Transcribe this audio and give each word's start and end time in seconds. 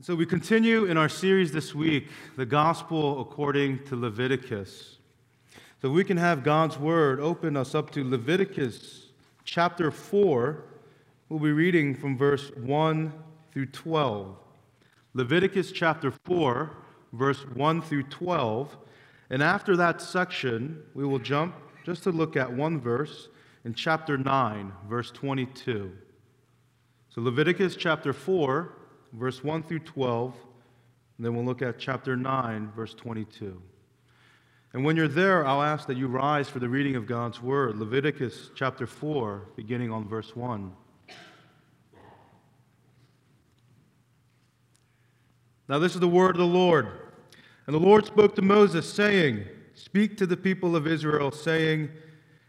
So, 0.00 0.14
we 0.14 0.26
continue 0.26 0.84
in 0.84 0.96
our 0.96 1.08
series 1.08 1.50
this 1.50 1.74
week, 1.74 2.06
The 2.36 2.46
Gospel 2.46 3.20
According 3.20 3.84
to 3.86 3.96
Leviticus. 3.96 4.98
So, 5.82 5.90
we 5.90 6.04
can 6.04 6.16
have 6.16 6.44
God's 6.44 6.78
Word 6.78 7.18
open 7.18 7.56
us 7.56 7.74
up 7.74 7.90
to 7.90 8.08
Leviticus 8.08 9.06
chapter 9.42 9.90
4. 9.90 10.62
We'll 11.28 11.40
be 11.40 11.50
reading 11.50 11.96
from 11.96 12.16
verse 12.16 12.52
1 12.58 13.12
through 13.50 13.66
12. 13.66 14.36
Leviticus 15.14 15.72
chapter 15.72 16.12
4, 16.12 16.76
verse 17.12 17.44
1 17.54 17.82
through 17.82 18.04
12. 18.04 18.76
And 19.30 19.42
after 19.42 19.76
that 19.78 20.00
section, 20.00 20.80
we 20.94 21.04
will 21.04 21.18
jump 21.18 21.56
just 21.84 22.04
to 22.04 22.12
look 22.12 22.36
at 22.36 22.52
one 22.52 22.80
verse 22.80 23.30
in 23.64 23.74
chapter 23.74 24.16
9, 24.16 24.72
verse 24.88 25.10
22. 25.10 25.90
So, 27.08 27.20
Leviticus 27.20 27.74
chapter 27.74 28.12
4, 28.12 28.77
verse 29.12 29.42
1 29.42 29.62
through 29.62 29.80
12, 29.80 30.34
and 31.16 31.26
then 31.26 31.34
we'll 31.34 31.44
look 31.44 31.62
at 31.62 31.78
chapter 31.78 32.16
9, 32.16 32.72
verse 32.74 32.94
22. 32.94 33.60
And 34.72 34.84
when 34.84 34.96
you're 34.96 35.08
there, 35.08 35.46
I'll 35.46 35.62
ask 35.62 35.86
that 35.86 35.96
you 35.96 36.06
rise 36.06 36.48
for 36.48 36.58
the 36.58 36.68
reading 36.68 36.94
of 36.94 37.06
God's 37.06 37.42
word. 37.42 37.78
Leviticus 37.78 38.50
chapter 38.54 38.86
4, 38.86 39.48
beginning 39.56 39.90
on 39.90 40.06
verse 40.06 40.36
1. 40.36 40.72
Now, 45.68 45.78
this 45.78 45.94
is 45.94 46.00
the 46.00 46.08
word 46.08 46.30
of 46.30 46.38
the 46.38 46.46
Lord. 46.46 46.88
And 47.66 47.74
the 47.74 47.80
Lord 47.80 48.06
spoke 48.06 48.34
to 48.36 48.42
Moses, 48.42 48.90
saying, 48.90 49.44
Speak 49.74 50.16
to 50.16 50.26
the 50.26 50.36
people 50.36 50.74
of 50.74 50.86
Israel, 50.86 51.30
saying, 51.30 51.90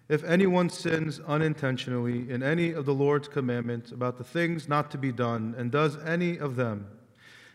If 0.10 0.24
anyone 0.24 0.72
sins 0.72 1.22
unintentionally 1.28 2.32
in 2.32 2.42
any 2.42 2.72
of 2.72 2.86
the 2.86 2.96
Lord's 2.96 3.28
commandments 3.28 3.92
about 3.92 4.18
the 4.18 4.24
things 4.24 4.68
not 4.68 4.90
to 4.92 4.98
be 4.98 5.12
done, 5.12 5.54
and 5.56 5.72
does 5.72 5.98
any 6.04 6.40
of 6.40 6.56
them, 6.56 6.88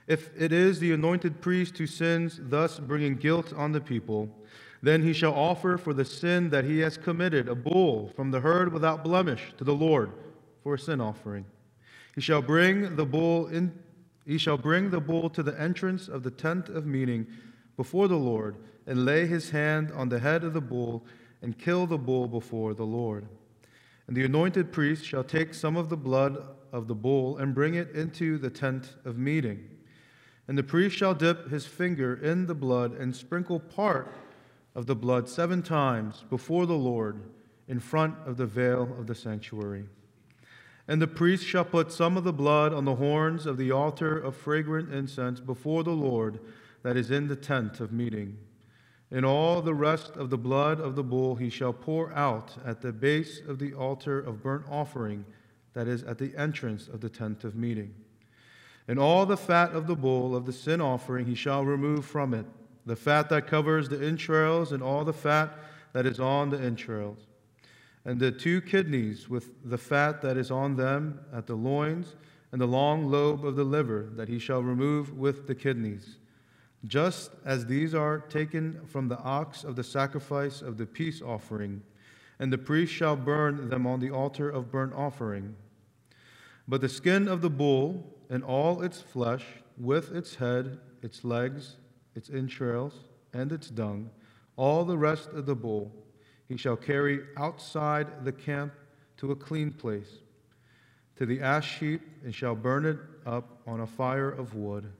if 0.06 0.30
it 0.40 0.52
is 0.52 0.78
the 0.78 0.92
anointed 0.92 1.40
priest 1.40 1.76
who 1.78 1.88
sins, 1.88 2.38
thus 2.40 2.78
bringing 2.78 3.16
guilt 3.16 3.52
on 3.52 3.72
the 3.72 3.80
people, 3.80 4.30
then 4.82 5.02
he 5.02 5.12
shall 5.12 5.34
offer 5.34 5.76
for 5.76 5.92
the 5.92 6.04
sin 6.04 6.50
that 6.50 6.64
he 6.64 6.78
has 6.78 6.96
committed 6.96 7.48
a 7.48 7.54
bull 7.56 8.12
from 8.14 8.30
the 8.30 8.40
herd 8.40 8.72
without 8.72 9.02
blemish 9.02 9.52
to 9.58 9.64
the 9.64 9.74
Lord 9.74 10.12
for 10.62 10.74
a 10.74 10.78
sin 10.78 11.00
offering. 11.00 11.46
He 12.14 12.20
shall 12.20 12.42
bring 12.42 12.94
the 12.94 13.06
bull 13.06 13.46
in 13.48 13.72
he 14.26 14.38
shall 14.38 14.56
bring 14.56 14.88
the 14.88 15.00
bull 15.00 15.28
to 15.30 15.42
the 15.42 15.58
entrance 15.60 16.08
of 16.08 16.22
the 16.22 16.30
tent 16.30 16.70
of 16.70 16.86
meeting 16.86 17.26
before 17.76 18.08
the 18.08 18.16
Lord, 18.16 18.56
and 18.86 19.04
lay 19.04 19.26
his 19.26 19.50
hand 19.50 19.92
on 19.92 20.08
the 20.08 20.18
head 20.18 20.44
of 20.44 20.54
the 20.54 20.62
bull, 20.62 21.04
and 21.44 21.58
kill 21.58 21.86
the 21.86 21.98
bull 21.98 22.26
before 22.26 22.74
the 22.74 22.86
Lord. 22.86 23.28
And 24.08 24.16
the 24.16 24.24
anointed 24.24 24.72
priest 24.72 25.04
shall 25.04 25.22
take 25.22 25.54
some 25.54 25.76
of 25.76 25.90
the 25.90 25.96
blood 25.96 26.42
of 26.72 26.88
the 26.88 26.94
bull 26.94 27.38
and 27.38 27.54
bring 27.54 27.74
it 27.74 27.90
into 27.90 28.38
the 28.38 28.50
tent 28.50 28.96
of 29.04 29.18
meeting. 29.18 29.68
And 30.48 30.58
the 30.58 30.62
priest 30.62 30.96
shall 30.96 31.14
dip 31.14 31.50
his 31.50 31.66
finger 31.66 32.14
in 32.14 32.46
the 32.46 32.54
blood 32.54 32.92
and 32.92 33.14
sprinkle 33.14 33.60
part 33.60 34.12
of 34.74 34.86
the 34.86 34.96
blood 34.96 35.28
seven 35.28 35.62
times 35.62 36.24
before 36.28 36.66
the 36.66 36.74
Lord 36.74 37.20
in 37.68 37.78
front 37.78 38.14
of 38.26 38.36
the 38.36 38.46
veil 38.46 38.94
of 38.98 39.06
the 39.06 39.14
sanctuary. 39.14 39.84
And 40.88 41.00
the 41.00 41.06
priest 41.06 41.46
shall 41.46 41.64
put 41.64 41.92
some 41.92 42.16
of 42.16 42.24
the 42.24 42.32
blood 42.32 42.74
on 42.74 42.84
the 42.84 42.96
horns 42.96 43.46
of 43.46 43.56
the 43.56 43.70
altar 43.70 44.18
of 44.18 44.36
fragrant 44.36 44.92
incense 44.92 45.40
before 45.40 45.82
the 45.82 45.92
Lord 45.92 46.40
that 46.82 46.96
is 46.96 47.10
in 47.10 47.28
the 47.28 47.36
tent 47.36 47.80
of 47.80 47.92
meeting. 47.92 48.36
And 49.14 49.24
all 49.24 49.62
the 49.62 49.74
rest 49.74 50.16
of 50.16 50.28
the 50.28 50.36
blood 50.36 50.80
of 50.80 50.96
the 50.96 51.02
bull 51.02 51.36
he 51.36 51.48
shall 51.48 51.72
pour 51.72 52.12
out 52.12 52.56
at 52.66 52.82
the 52.82 52.92
base 52.92 53.40
of 53.46 53.58
the 53.58 53.72
altar 53.72 54.18
of 54.18 54.42
burnt 54.42 54.66
offering 54.68 55.24
that 55.72 55.88
is 55.88 56.02
at 56.02 56.18
the 56.18 56.36
entrance 56.36 56.88
of 56.88 57.00
the 57.00 57.08
tent 57.08 57.44
of 57.44 57.54
meeting. 57.54 57.94
And 58.86 58.98
all 58.98 59.24
the 59.24 59.36
fat 59.36 59.72
of 59.72 59.86
the 59.86 59.96
bull 59.96 60.36
of 60.36 60.44
the 60.44 60.52
sin 60.52 60.80
offering 60.80 61.26
he 61.26 61.34
shall 61.34 61.64
remove 61.64 62.04
from 62.04 62.34
it, 62.34 62.44
the 62.84 62.96
fat 62.96 63.30
that 63.30 63.46
covers 63.46 63.88
the 63.88 64.04
entrails, 64.04 64.72
and 64.72 64.82
all 64.82 65.04
the 65.04 65.12
fat 65.12 65.56
that 65.94 66.04
is 66.04 66.20
on 66.20 66.50
the 66.50 66.60
entrails 66.60 67.26
and 68.04 68.20
the 68.20 68.30
two 68.30 68.60
kidneys 68.60 69.28
with 69.28 69.52
the 69.64 69.78
fat 69.78 70.20
that 70.22 70.36
is 70.36 70.50
on 70.50 70.76
them 70.76 71.20
at 71.32 71.46
the 71.46 71.54
loins, 71.54 72.16
and 72.52 72.60
the 72.60 72.66
long 72.66 73.10
lobe 73.10 73.44
of 73.44 73.56
the 73.56 73.64
liver 73.64 74.10
that 74.14 74.28
he 74.28 74.38
shall 74.38 74.62
remove 74.62 75.16
with 75.16 75.46
the 75.46 75.54
kidneys. 75.54 76.18
Just 76.86 77.30
as 77.44 77.64
these 77.66 77.94
are 77.94 78.18
taken 78.18 78.84
from 78.86 79.08
the 79.08 79.18
ox 79.18 79.64
of 79.64 79.74
the 79.74 79.84
sacrifice 79.84 80.60
of 80.60 80.76
the 80.76 80.84
peace 80.84 81.22
offering, 81.22 81.82
and 82.38 82.52
the 82.52 82.58
priest 82.58 82.92
shall 82.92 83.16
burn 83.16 83.70
them 83.70 83.86
on 83.86 84.00
the 84.00 84.10
altar 84.10 84.50
of 84.50 84.70
burnt 84.70 84.92
offering. 84.92 85.56
But 86.68 86.80
the 86.80 86.88
skin 86.88 87.26
of 87.28 87.40
the 87.40 87.50
bull 87.50 88.14
and 88.28 88.42
all 88.44 88.82
its 88.82 89.00
flesh, 89.00 89.44
with 89.78 90.14
its 90.14 90.34
head, 90.34 90.78
its 91.02 91.24
legs, 91.24 91.76
its 92.14 92.28
entrails, 92.28 92.94
and 93.32 93.50
its 93.50 93.68
dung, 93.68 94.10
all 94.56 94.84
the 94.84 94.98
rest 94.98 95.30
of 95.30 95.46
the 95.46 95.54
bull, 95.54 95.92
he 96.48 96.56
shall 96.56 96.76
carry 96.76 97.20
outside 97.36 98.24
the 98.24 98.32
camp 98.32 98.72
to 99.16 99.32
a 99.32 99.36
clean 99.36 99.70
place, 99.70 100.18
to 101.16 101.24
the 101.24 101.40
ash 101.40 101.78
heap, 101.78 102.02
and 102.24 102.34
shall 102.34 102.54
burn 102.54 102.84
it 102.84 102.98
up 103.24 103.62
on 103.66 103.80
a 103.80 103.86
fire 103.86 104.30
of 104.30 104.54
wood. 104.54 104.92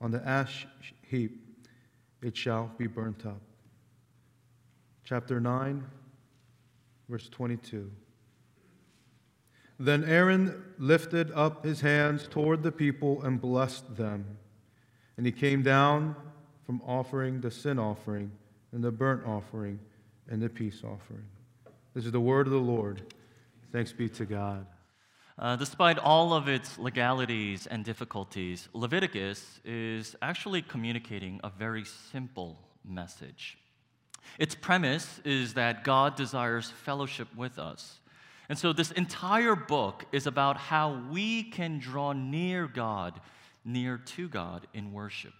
On 0.00 0.10
the 0.12 0.26
ash 0.26 0.66
heap 1.08 1.44
it 2.22 2.36
shall 2.36 2.70
be 2.78 2.86
burnt 2.86 3.24
up. 3.26 3.40
Chapter 5.04 5.40
9, 5.40 5.84
verse 7.08 7.28
22. 7.28 7.90
Then 9.80 10.04
Aaron 10.04 10.64
lifted 10.78 11.30
up 11.32 11.64
his 11.64 11.80
hands 11.80 12.26
toward 12.28 12.62
the 12.62 12.72
people 12.72 13.22
and 13.22 13.40
blessed 13.40 13.96
them. 13.96 14.24
And 15.16 15.24
he 15.24 15.32
came 15.32 15.62
down 15.62 16.16
from 16.66 16.82
offering 16.84 17.40
the 17.40 17.50
sin 17.50 17.78
offering 17.78 18.30
and 18.72 18.82
the 18.82 18.90
burnt 18.90 19.24
offering 19.24 19.78
and 20.28 20.42
the 20.42 20.48
peace 20.48 20.82
offering. 20.84 21.24
This 21.94 22.04
is 22.04 22.12
the 22.12 22.20
word 22.20 22.46
of 22.46 22.52
the 22.52 22.58
Lord. 22.58 23.02
Thanks 23.72 23.92
be 23.92 24.08
to 24.10 24.26
God. 24.26 24.66
Uh, 25.38 25.54
despite 25.54 25.98
all 25.98 26.34
of 26.34 26.48
its 26.48 26.78
legalities 26.78 27.68
and 27.68 27.84
difficulties, 27.84 28.68
Leviticus 28.72 29.60
is 29.64 30.16
actually 30.20 30.62
communicating 30.62 31.40
a 31.44 31.48
very 31.48 31.84
simple 31.84 32.58
message. 32.84 33.56
Its 34.40 34.56
premise 34.56 35.20
is 35.24 35.54
that 35.54 35.84
God 35.84 36.16
desires 36.16 36.70
fellowship 36.70 37.28
with 37.36 37.56
us. 37.58 38.00
And 38.48 38.58
so, 38.58 38.72
this 38.72 38.90
entire 38.92 39.54
book 39.54 40.06
is 40.10 40.26
about 40.26 40.56
how 40.56 41.00
we 41.10 41.44
can 41.44 41.78
draw 41.78 42.12
near 42.12 42.66
God, 42.66 43.20
near 43.64 43.98
to 43.98 44.28
God 44.28 44.66
in 44.74 44.92
worship. 44.92 45.34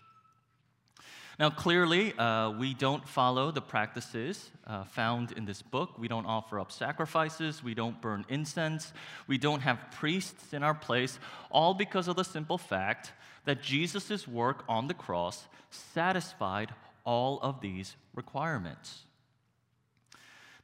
Now, 1.39 1.51
clearly, 1.51 2.19
uh, 2.19 2.51
we 2.51 2.75
don't 2.75 3.09
follow 3.09 3.53
the 3.53 3.61
practices 3.61 4.51
uh, 4.67 4.83
found 4.83 5.31
in 5.31 5.45
this 5.45 5.63
book. 5.63 5.97
We 5.97 6.09
don't 6.09 6.27
offer 6.27 6.59
up 6.59 6.73
sacrifices. 6.73 7.63
We 7.63 7.75
don't 7.75 8.03
burn 8.03 8.27
incense. 8.29 8.93
We 9.29 9.39
don't 9.39 9.61
have 9.61 9.79
priests 9.93 10.53
in 10.53 10.65
our 10.65 10.75
place, 10.75 11.21
all 11.49 11.75
because 11.75 12.09
of 12.09 12.17
the 12.17 12.25
simple 12.25 12.59
fact 12.59 13.13
that 13.45 13.63
Jesus' 13.63 14.27
work 14.27 14.65
on 14.69 14.89
the 14.89 14.95
cross 14.95 15.47
satisfied 15.71 16.75
all 17.05 17.39
of 17.41 17.61
these 17.61 17.95
requirements. 18.17 19.05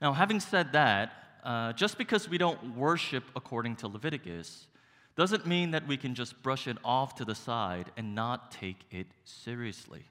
Now, 0.02 0.12
having 0.12 0.40
said 0.40 0.72
that, 0.72 1.12
uh, 1.44 1.72
just 1.74 1.98
because 1.98 2.28
we 2.28 2.36
don't 2.36 2.76
worship 2.76 3.22
according 3.36 3.76
to 3.76 3.86
Leviticus 3.86 4.66
doesn't 5.14 5.46
mean 5.46 5.70
that 5.70 5.86
we 5.86 5.96
can 5.96 6.16
just 6.16 6.42
brush 6.42 6.66
it 6.66 6.78
off 6.84 7.14
to 7.14 7.24
the 7.24 7.36
side 7.36 7.92
and 7.96 8.16
not 8.16 8.50
take 8.50 8.80
it 8.90 9.06
seriously. 9.22 10.04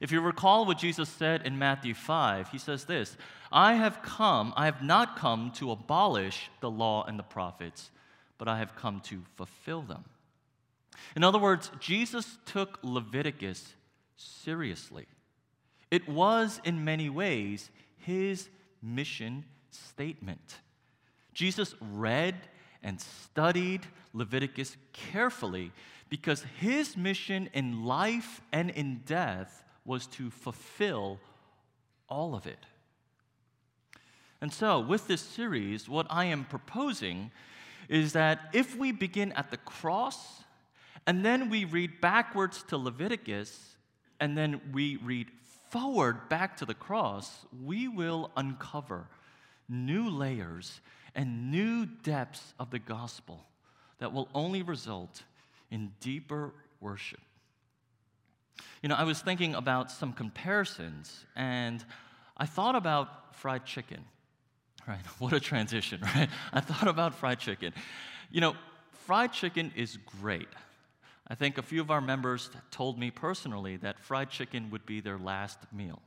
If 0.00 0.12
you 0.12 0.20
recall 0.20 0.64
what 0.64 0.78
Jesus 0.78 1.08
said 1.08 1.46
in 1.46 1.58
Matthew 1.58 1.94
5, 1.94 2.50
he 2.50 2.58
says 2.58 2.84
this 2.84 3.16
I 3.50 3.74
have 3.74 4.02
come, 4.02 4.52
I 4.56 4.66
have 4.66 4.82
not 4.82 5.16
come 5.16 5.50
to 5.56 5.70
abolish 5.70 6.50
the 6.60 6.70
law 6.70 7.04
and 7.04 7.18
the 7.18 7.24
prophets, 7.24 7.90
but 8.36 8.48
I 8.48 8.58
have 8.58 8.76
come 8.76 9.00
to 9.02 9.22
fulfill 9.36 9.82
them. 9.82 10.04
In 11.16 11.24
other 11.24 11.38
words, 11.38 11.70
Jesus 11.80 12.38
took 12.44 12.78
Leviticus 12.82 13.74
seriously. 14.16 15.06
It 15.90 16.08
was, 16.08 16.60
in 16.64 16.84
many 16.84 17.08
ways, 17.08 17.70
his 17.96 18.48
mission 18.82 19.44
statement. 19.70 20.58
Jesus 21.32 21.74
read 21.80 22.34
and 22.82 23.00
studied 23.00 23.86
Leviticus 24.12 24.76
carefully 24.92 25.72
because 26.08 26.44
his 26.58 26.96
mission 26.96 27.48
in 27.52 27.84
life 27.84 28.40
and 28.52 28.70
in 28.70 29.02
death 29.06 29.64
was 29.88 30.06
to 30.06 30.30
fulfill 30.30 31.18
all 32.08 32.34
of 32.34 32.46
it. 32.46 32.66
And 34.40 34.52
so, 34.52 34.78
with 34.78 35.08
this 35.08 35.22
series, 35.22 35.88
what 35.88 36.06
I 36.10 36.26
am 36.26 36.44
proposing 36.44 37.32
is 37.88 38.12
that 38.12 38.50
if 38.52 38.76
we 38.76 38.92
begin 38.92 39.32
at 39.32 39.50
the 39.50 39.56
cross 39.56 40.44
and 41.06 41.24
then 41.24 41.48
we 41.48 41.64
read 41.64 42.00
backwards 42.00 42.62
to 42.64 42.76
Leviticus 42.76 43.76
and 44.20 44.36
then 44.36 44.60
we 44.72 44.96
read 44.96 45.28
forward 45.70 46.28
back 46.28 46.56
to 46.58 46.66
the 46.66 46.74
cross, 46.74 47.46
we 47.64 47.88
will 47.88 48.30
uncover 48.36 49.08
new 49.68 50.08
layers 50.08 50.80
and 51.14 51.50
new 51.50 51.86
depths 51.86 52.52
of 52.60 52.70
the 52.70 52.78
gospel 52.78 53.46
that 53.98 54.12
will 54.12 54.28
only 54.34 54.62
result 54.62 55.24
in 55.70 55.92
deeper 56.00 56.52
worship. 56.80 57.20
You 58.82 58.88
know, 58.88 58.94
I 58.94 59.04
was 59.04 59.20
thinking 59.20 59.54
about 59.54 59.90
some 59.90 60.12
comparisons, 60.12 61.24
and 61.36 61.84
I 62.36 62.46
thought 62.46 62.76
about 62.76 63.36
fried 63.36 63.64
chicken. 63.64 64.04
Right? 64.86 65.00
What 65.18 65.32
a 65.32 65.40
transition, 65.40 66.00
right? 66.14 66.28
I 66.52 66.60
thought 66.60 66.88
about 66.88 67.14
fried 67.14 67.38
chicken. 67.38 67.72
You 68.30 68.40
know, 68.40 68.56
fried 69.06 69.32
chicken 69.32 69.72
is 69.76 69.98
great. 70.20 70.48
I 71.26 71.34
think 71.34 71.58
a 71.58 71.62
few 71.62 71.80
of 71.80 71.90
our 71.90 72.00
members 72.00 72.50
told 72.70 72.98
me 72.98 73.10
personally 73.10 73.76
that 73.78 73.98
fried 73.98 74.30
chicken 74.30 74.70
would 74.70 74.86
be 74.86 75.00
their 75.00 75.18
last 75.18 75.58
meal. 75.72 76.00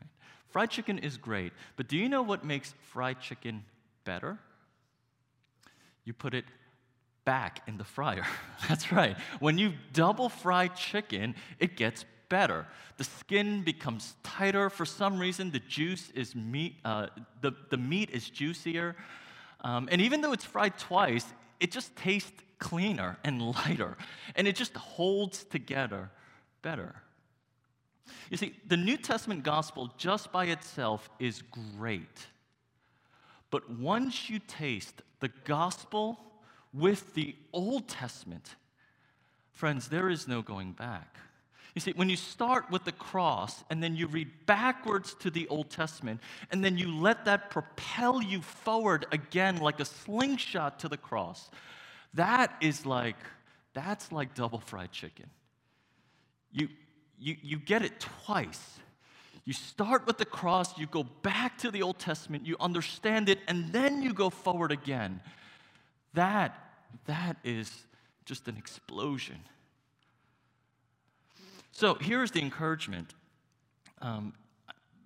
Right? 0.00 0.10
Fried 0.50 0.70
chicken 0.70 0.98
is 0.98 1.16
great, 1.16 1.52
but 1.76 1.88
do 1.88 1.96
you 1.96 2.08
know 2.08 2.22
what 2.22 2.44
makes 2.44 2.74
fried 2.92 3.20
chicken 3.20 3.64
better? 4.04 4.38
You 6.04 6.12
put 6.12 6.34
it 6.34 6.44
back 7.24 7.62
in 7.66 7.76
the 7.76 7.84
fryer. 7.84 8.26
That's 8.68 8.92
right. 8.92 9.16
When 9.38 9.58
you 9.58 9.72
double 9.92 10.28
fry 10.28 10.68
chicken, 10.68 11.34
it 11.58 11.76
gets 11.76 12.04
better. 12.28 12.66
The 12.96 13.04
skin 13.04 13.62
becomes 13.62 14.14
tighter. 14.22 14.70
For 14.70 14.86
some 14.86 15.18
reason, 15.18 15.50
the 15.50 15.60
juice 15.60 16.10
is 16.14 16.34
meat, 16.34 16.76
uh, 16.84 17.08
the, 17.40 17.52
the 17.70 17.76
meat 17.76 18.10
is 18.10 18.28
juicier. 18.28 18.96
Um, 19.62 19.88
and 19.90 20.00
even 20.00 20.22
though 20.22 20.32
it's 20.32 20.44
fried 20.44 20.78
twice, 20.78 21.26
it 21.58 21.70
just 21.70 21.94
tastes 21.96 22.42
cleaner 22.58 23.18
and 23.24 23.42
lighter. 23.42 23.96
And 24.34 24.48
it 24.48 24.56
just 24.56 24.76
holds 24.76 25.44
together 25.44 26.10
better. 26.62 26.94
You 28.30 28.36
see, 28.36 28.54
the 28.66 28.76
New 28.76 28.96
Testament 28.96 29.42
gospel 29.42 29.92
just 29.96 30.32
by 30.32 30.46
itself 30.46 31.10
is 31.18 31.42
great. 31.76 32.26
But 33.50 33.68
once 33.70 34.30
you 34.30 34.38
taste 34.38 35.02
the 35.20 35.28
gospel 35.44 36.18
with 36.72 37.14
the 37.14 37.34
Old 37.52 37.88
Testament, 37.88 38.56
friends, 39.52 39.88
there 39.88 40.08
is 40.08 40.28
no 40.28 40.42
going 40.42 40.72
back. 40.72 41.16
You 41.74 41.80
see, 41.80 41.92
when 41.92 42.08
you 42.08 42.16
start 42.16 42.70
with 42.70 42.84
the 42.84 42.92
cross 42.92 43.62
and 43.70 43.82
then 43.82 43.94
you 43.94 44.08
read 44.08 44.28
backwards 44.46 45.14
to 45.20 45.30
the 45.30 45.46
Old 45.48 45.70
Testament, 45.70 46.20
and 46.50 46.64
then 46.64 46.76
you 46.76 46.92
let 46.92 47.24
that 47.26 47.50
propel 47.50 48.20
you 48.22 48.42
forward 48.42 49.06
again 49.12 49.58
like 49.58 49.78
a 49.78 49.84
slingshot 49.84 50.80
to 50.80 50.88
the 50.88 50.96
cross, 50.96 51.50
that 52.14 52.56
is 52.60 52.84
like, 52.84 53.16
that's 53.72 54.10
like 54.10 54.34
double 54.34 54.58
fried 54.58 54.90
chicken. 54.90 55.30
You, 56.52 56.68
you, 57.20 57.36
you 57.40 57.56
get 57.58 57.82
it 57.82 58.00
twice. 58.00 58.80
You 59.44 59.52
start 59.52 60.06
with 60.06 60.18
the 60.18 60.24
cross, 60.24 60.76
you 60.76 60.86
go 60.86 61.04
back 61.04 61.56
to 61.58 61.70
the 61.70 61.82
Old 61.82 61.98
Testament, 61.98 62.46
you 62.46 62.56
understand 62.58 63.28
it, 63.28 63.38
and 63.46 63.72
then 63.72 64.02
you 64.02 64.12
go 64.12 64.28
forward 64.28 64.72
again. 64.72 65.20
That, 66.14 66.58
that 67.06 67.36
is 67.44 67.70
just 68.24 68.48
an 68.48 68.56
explosion. 68.56 69.38
So 71.72 71.94
here's 71.94 72.30
the 72.30 72.40
encouragement. 72.40 73.14
Um, 74.02 74.34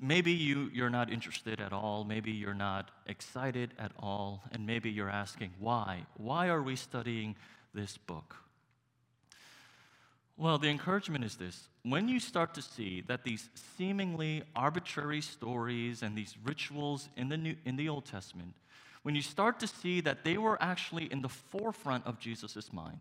maybe 0.00 0.32
you, 0.32 0.70
you're 0.72 0.90
not 0.90 1.12
interested 1.12 1.60
at 1.60 1.72
all. 1.72 2.04
Maybe 2.04 2.32
you're 2.32 2.54
not 2.54 2.90
excited 3.06 3.72
at 3.78 3.92
all. 3.98 4.42
And 4.52 4.66
maybe 4.66 4.90
you're 4.90 5.10
asking, 5.10 5.52
why? 5.58 6.06
Why 6.16 6.48
are 6.48 6.62
we 6.62 6.76
studying 6.76 7.36
this 7.74 7.96
book? 7.96 8.36
Well, 10.36 10.58
the 10.58 10.68
encouragement 10.68 11.24
is 11.24 11.36
this 11.36 11.68
when 11.84 12.08
you 12.08 12.18
start 12.18 12.54
to 12.54 12.62
see 12.62 13.02
that 13.02 13.24
these 13.24 13.48
seemingly 13.76 14.42
arbitrary 14.56 15.20
stories 15.20 16.02
and 16.02 16.16
these 16.16 16.34
rituals 16.42 17.08
in 17.16 17.28
the, 17.28 17.36
New, 17.36 17.56
in 17.64 17.76
the 17.76 17.88
Old 17.88 18.06
Testament, 18.06 18.54
when 19.04 19.14
you 19.14 19.22
start 19.22 19.60
to 19.60 19.66
see 19.66 20.00
that 20.00 20.24
they 20.24 20.36
were 20.36 20.60
actually 20.60 21.04
in 21.04 21.22
the 21.22 21.28
forefront 21.28 22.06
of 22.06 22.18
Jesus' 22.18 22.72
mind, 22.72 23.00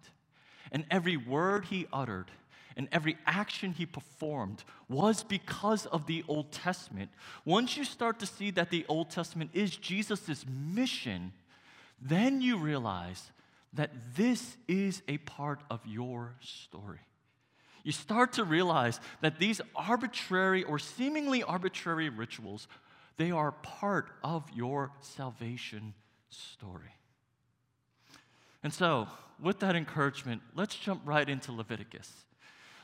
and 0.71 0.85
every 0.91 1.17
word 1.17 1.65
he 1.65 1.87
uttered, 1.91 2.29
and 2.75 2.89
every 2.91 3.17
action 3.25 3.71
he 3.71 3.85
performed 3.85 4.63
was 4.89 5.23
because 5.23 5.85
of 5.87 6.05
the 6.05 6.23
Old 6.27 6.51
Testament. 6.51 7.09
Once 7.45 7.77
you 7.77 7.85
start 7.85 8.19
to 8.19 8.25
see 8.25 8.51
that 8.51 8.69
the 8.69 8.85
Old 8.89 9.09
Testament 9.09 9.51
is 9.53 9.75
Jesus' 9.77 10.45
mission, 10.47 11.31
then 12.01 12.41
you 12.41 12.57
realize 12.57 13.31
that 13.73 13.91
this 14.15 14.57
is 14.67 15.01
a 15.07 15.17
part 15.19 15.61
of 15.71 15.79
your 15.85 16.35
story. 16.41 16.99
You 17.83 17.91
start 17.91 18.33
to 18.33 18.43
realize 18.43 18.99
that 19.21 19.39
these 19.39 19.61
arbitrary 19.75 20.63
or 20.63 20.79
seemingly 20.79 21.43
arbitrary 21.43 22.09
rituals, 22.09 22.67
they 23.17 23.31
are 23.31 23.51
part 23.51 24.09
of 24.23 24.43
your 24.53 24.91
salvation 25.01 25.93
story. 26.29 26.95
And 28.63 28.73
so, 28.73 29.07
with 29.41 29.59
that 29.59 29.75
encouragement, 29.75 30.41
let's 30.55 30.75
jump 30.75 31.01
right 31.05 31.27
into 31.27 31.51
Leviticus. 31.51 32.11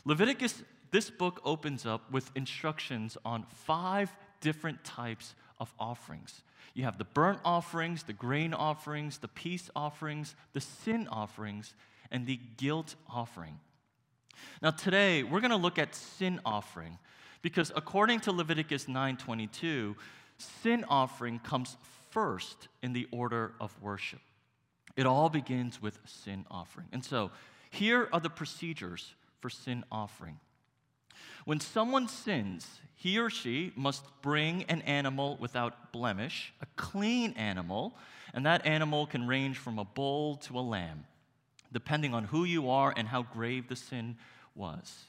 Leviticus, 0.06 0.62
this 0.92 1.10
book 1.10 1.42
opens 1.46 1.86
up 1.86 2.12
with 2.12 2.32
instructions 2.36 3.18
on 3.24 3.46
five 3.50 4.16
different 4.42 4.84
types 4.84 5.36
of 5.60 5.74
offerings. 5.80 6.42
You 6.74 6.84
have 6.84 6.98
the 6.98 7.06
burnt 7.06 7.40
offerings, 7.44 8.04
the 8.04 8.14
grain 8.14 8.54
offerings, 8.54 9.18
the 9.18 9.28
peace 9.28 9.70
offerings, 9.76 10.36
the 10.54 10.62
sin 10.62 11.08
offerings, 11.10 11.74
and 12.12 12.26
the 12.26 12.40
guilt 12.58 12.96
offering. 13.10 13.60
Now 14.62 14.72
today 14.72 15.24
we're 15.24 15.42
going 15.42 15.52
to 15.52 15.58
look 15.58 15.78
at 15.78 15.96
sin 15.96 16.40
offering 16.46 16.98
because 17.42 17.72
according 17.76 18.22
to 18.22 18.32
Leviticus 18.32 18.86
9:22, 18.86 19.96
sin 20.40 20.86
offering 20.88 21.40
comes 21.40 21.78
first 22.10 22.68
in 22.82 22.94
the 22.94 23.08
order 23.12 23.54
of 23.60 23.76
worship. 23.82 24.22
It 24.96 25.06
all 25.06 25.30
begins 25.30 25.82
with 25.82 26.00
sin 26.06 26.46
offering. 26.50 26.88
And 26.92 27.04
so, 27.04 27.32
here 27.70 28.10
are 28.12 28.20
the 28.20 28.30
procedures 28.30 29.14
for 29.40 29.50
sin 29.50 29.84
offering. 29.92 30.40
When 31.46 31.60
someone 31.60 32.08
sins, 32.08 32.80
he 32.96 33.18
or 33.18 33.30
she 33.30 33.72
must 33.76 34.04
bring 34.22 34.64
an 34.64 34.82
animal 34.82 35.38
without 35.40 35.92
blemish, 35.92 36.54
a 36.62 36.66
clean 36.76 37.34
animal, 37.34 37.96
and 38.34 38.46
that 38.46 38.66
animal 38.66 39.06
can 39.06 39.28
range 39.28 39.58
from 39.58 39.80
a 39.80 39.86
bull 39.86 40.36
to 40.38 40.60
a 40.60 40.62
lamb, 40.62 41.06
depending 41.72 42.14
on 42.14 42.26
who 42.26 42.44
you 42.44 42.70
are 42.70 42.94
and 42.96 43.08
how 43.08 43.24
grave 43.24 43.68
the 43.68 43.76
sin 43.76 44.18
was. 44.56 45.06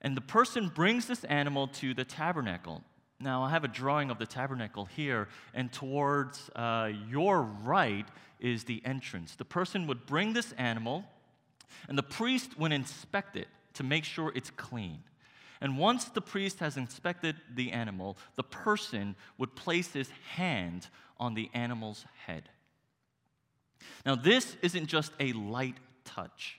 And 0.00 0.16
the 0.16 0.20
person 0.20 0.68
brings 0.68 1.06
this 1.06 1.24
animal 1.24 1.66
to 1.68 1.94
the 1.94 2.04
tabernacle. 2.04 2.82
Now, 3.20 3.42
I 3.42 3.50
have 3.50 3.64
a 3.64 3.68
drawing 3.68 4.10
of 4.10 4.18
the 4.18 4.26
tabernacle 4.26 4.86
here, 4.86 5.28
and 5.54 5.72
towards 5.72 6.50
uh, 6.56 6.90
your 7.08 7.42
right 7.42 8.06
is 8.40 8.64
the 8.64 8.82
entrance. 8.84 9.36
The 9.36 9.44
person 9.44 9.86
would 9.86 10.04
bring 10.06 10.32
this 10.32 10.52
animal 10.58 11.04
and 11.88 11.98
the 11.98 12.02
priest 12.02 12.58
would 12.58 12.72
inspect 12.72 13.36
it 13.36 13.48
to 13.74 13.82
make 13.82 14.04
sure 14.04 14.32
it's 14.34 14.50
clean. 14.50 15.02
And 15.60 15.78
once 15.78 16.06
the 16.06 16.20
priest 16.20 16.58
has 16.60 16.76
inspected 16.76 17.36
the 17.54 17.72
animal, 17.72 18.16
the 18.36 18.42
person 18.42 19.16
would 19.38 19.54
place 19.54 19.92
his 19.92 20.10
hand 20.34 20.88
on 21.18 21.34
the 21.34 21.50
animal's 21.54 22.04
head. 22.26 22.48
Now, 24.04 24.14
this 24.14 24.56
isn't 24.62 24.86
just 24.86 25.12
a 25.20 25.32
light 25.32 25.76
touch. 26.04 26.58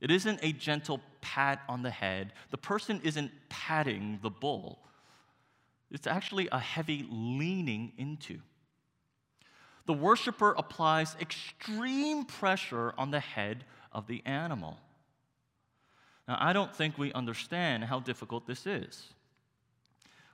It 0.00 0.10
isn't 0.10 0.40
a 0.42 0.52
gentle 0.52 1.00
pat 1.20 1.60
on 1.68 1.82
the 1.82 1.90
head. 1.90 2.32
The 2.50 2.58
person 2.58 3.00
isn't 3.04 3.30
patting 3.48 4.18
the 4.22 4.30
bull. 4.30 4.78
It's 5.92 6.06
actually 6.06 6.48
a 6.50 6.58
heavy 6.58 7.06
leaning 7.10 7.92
into. 7.98 8.40
The 9.86 9.92
worshiper 9.92 10.54
applies 10.56 11.16
extreme 11.20 12.24
pressure 12.24 12.94
on 12.96 13.10
the 13.10 13.20
head 13.20 13.64
of 13.92 14.06
the 14.06 14.22
animal. 14.24 14.78
Now, 16.26 16.38
I 16.40 16.52
don't 16.52 16.74
think 16.74 16.96
we 16.96 17.12
understand 17.12 17.84
how 17.84 18.00
difficult 18.00 18.46
this 18.46 18.66
is. 18.66 19.12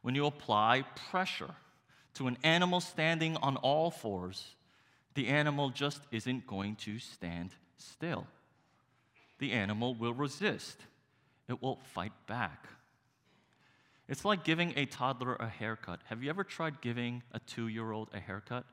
When 0.03 0.15
you 0.15 0.27
apply 0.27 0.85
pressure 1.11 1.51
to 2.15 2.29
an 2.29 2.39
animal 2.45 2.81
standing 2.81 3.37
on 3.39 3.57
all 3.57 3.91
fours, 3.91 4.55
the 5.15 5.27
animal 5.29 5.71
just 5.71 6.03
isn't 6.13 6.47
going 6.47 6.77
to 6.77 6.99
stand 6.99 7.55
still. 7.79 8.27
The 9.39 9.53
animal 9.53 9.95
will 9.95 10.15
resist, 10.15 10.79
it 11.49 11.61
will 11.61 11.81
fight 11.95 12.13
back. 12.27 12.67
It's 14.09 14.25
like 14.25 14.43
giving 14.43 14.73
a 14.77 14.87
toddler 14.87 15.37
a 15.37 15.49
haircut. 15.49 16.01
Have 16.07 16.23
you 16.23 16.31
ever 16.31 16.43
tried 16.43 16.81
giving 16.81 17.23
a 17.33 17.41
two 17.41 17.69
year 17.69 17.93
old 17.93 18.09
a 18.15 18.21
haircut? 18.21 18.65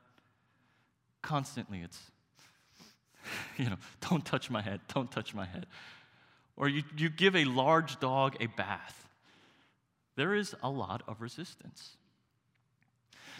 Constantly, 1.21 1.81
it's 1.81 1.99
you 3.57 3.69
know, 3.69 3.77
don't 4.09 4.25
touch 4.25 4.49
my 4.49 4.61
head, 4.61 4.79
don't 4.93 5.11
touch 5.11 5.33
my 5.33 5.45
head. 5.45 5.65
Or 6.55 6.69
you, 6.69 6.83
you 6.95 7.09
give 7.09 7.35
a 7.35 7.43
large 7.45 7.99
dog 7.99 8.37
a 8.39 8.47
bath. 8.47 9.09
There 10.15 10.33
is 10.33 10.55
a 10.63 10.69
lot 10.69 11.03
of 11.07 11.21
resistance. 11.21 11.97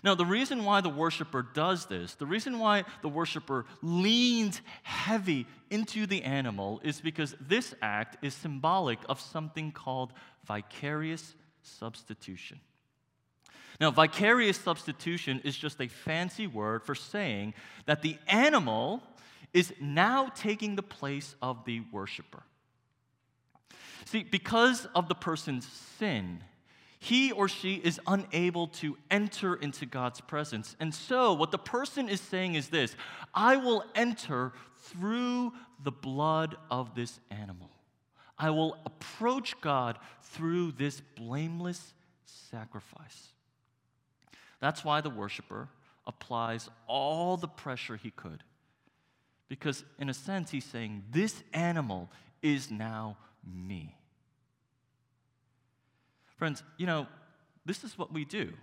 Now, 0.04 0.14
the 0.14 0.25
reason 0.25 0.66
why 0.66 0.82
the 0.82 0.90
worshiper 0.90 1.42
does 1.42 1.86
this, 1.86 2.16
the 2.16 2.25
reason 2.25 2.60
why 2.60 2.84
the 3.02 3.08
worshiper 3.08 3.66
leans 3.82 4.62
heavy 4.84 5.48
into 5.70 6.06
the 6.06 6.24
animal, 6.24 6.82
is 6.84 7.00
because 7.00 7.34
this 7.40 7.74
act 7.82 8.24
is 8.24 8.34
symbolic 8.34 9.00
of 9.08 9.22
something 9.22 9.72
called 9.72 10.12
vicarious 10.46 11.34
substitution. 11.67 12.60
Now, 13.79 13.91
vicarious 13.91 14.57
substitution 14.57 15.41
is 15.43 15.57
just 15.57 15.81
a 15.81 15.88
fancy 15.88 16.48
word 16.48 16.84
for 16.84 16.95
saying 16.95 17.53
that 17.86 18.01
the 18.01 18.17
animal 18.27 19.03
is 19.53 19.74
now 19.81 20.31
taking 20.36 20.75
the 20.75 20.84
place 20.84 21.36
of 21.41 21.65
the 21.65 21.81
worshiper. 21.91 22.43
See, 24.05 24.24
because 24.24 24.88
of 24.95 25.10
the 25.10 25.15
person's 25.15 25.67
sin, 25.98 26.41
he 27.00 27.31
or 27.31 27.48
she 27.48 27.75
is 27.75 28.00
unable 28.07 28.67
to 28.67 28.98
enter 29.12 29.55
into 29.55 29.86
God's 29.86 30.22
presence. 30.22 30.75
And 30.79 30.93
so, 30.93 31.34
what 31.34 31.51
the 31.51 31.57
person 31.57 32.10
is 32.10 32.22
saying 32.22 32.55
is 32.55 32.69
this 32.69 32.95
I 33.34 33.57
will 33.57 33.84
enter 33.93 34.53
through 34.77 35.53
the 35.84 35.91
blood 35.91 36.55
of 36.72 36.95
this 36.95 37.19
animal. 37.29 37.69
I 38.38 38.50
will 38.50 38.77
approach 38.86 39.60
God 39.62 39.98
through 40.22 40.74
this 40.74 41.01
blameless 41.15 41.94
sacrifice. 42.25 43.30
That's 44.60 44.84
why 44.84 45.01
the 45.01 45.10
worshiper 45.10 45.70
applies 46.06 46.70
all 46.88 47.38
the 47.38 47.48
pressure 47.48 47.96
he 47.96 48.12
could. 48.12 48.44
Because, 49.48 49.84
in 50.00 50.10
a 50.10 50.13
sense, 50.13 50.51
he's 50.51 50.65
saying, 50.65 51.04
This 51.12 51.44
animal 51.54 52.10
is 52.42 52.72
now 52.72 53.18
me. 53.46 53.96
Friends, 56.38 56.63
you 56.77 56.86
know, 56.86 57.08
this 57.65 57.84
is 57.84 57.98
what 57.98 58.12
we 58.12 58.25
do 58.25 58.54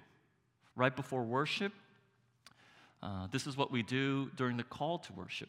right 0.77 0.95
before 0.95 1.23
worship. 1.23 1.73
Uh, 3.03 3.27
this 3.31 3.47
is 3.47 3.57
what 3.57 3.73
we 3.73 3.83
do 3.83 4.31
during 4.37 4.57
the 4.57 4.63
call 4.63 4.99
to 4.99 5.13
worship. 5.13 5.49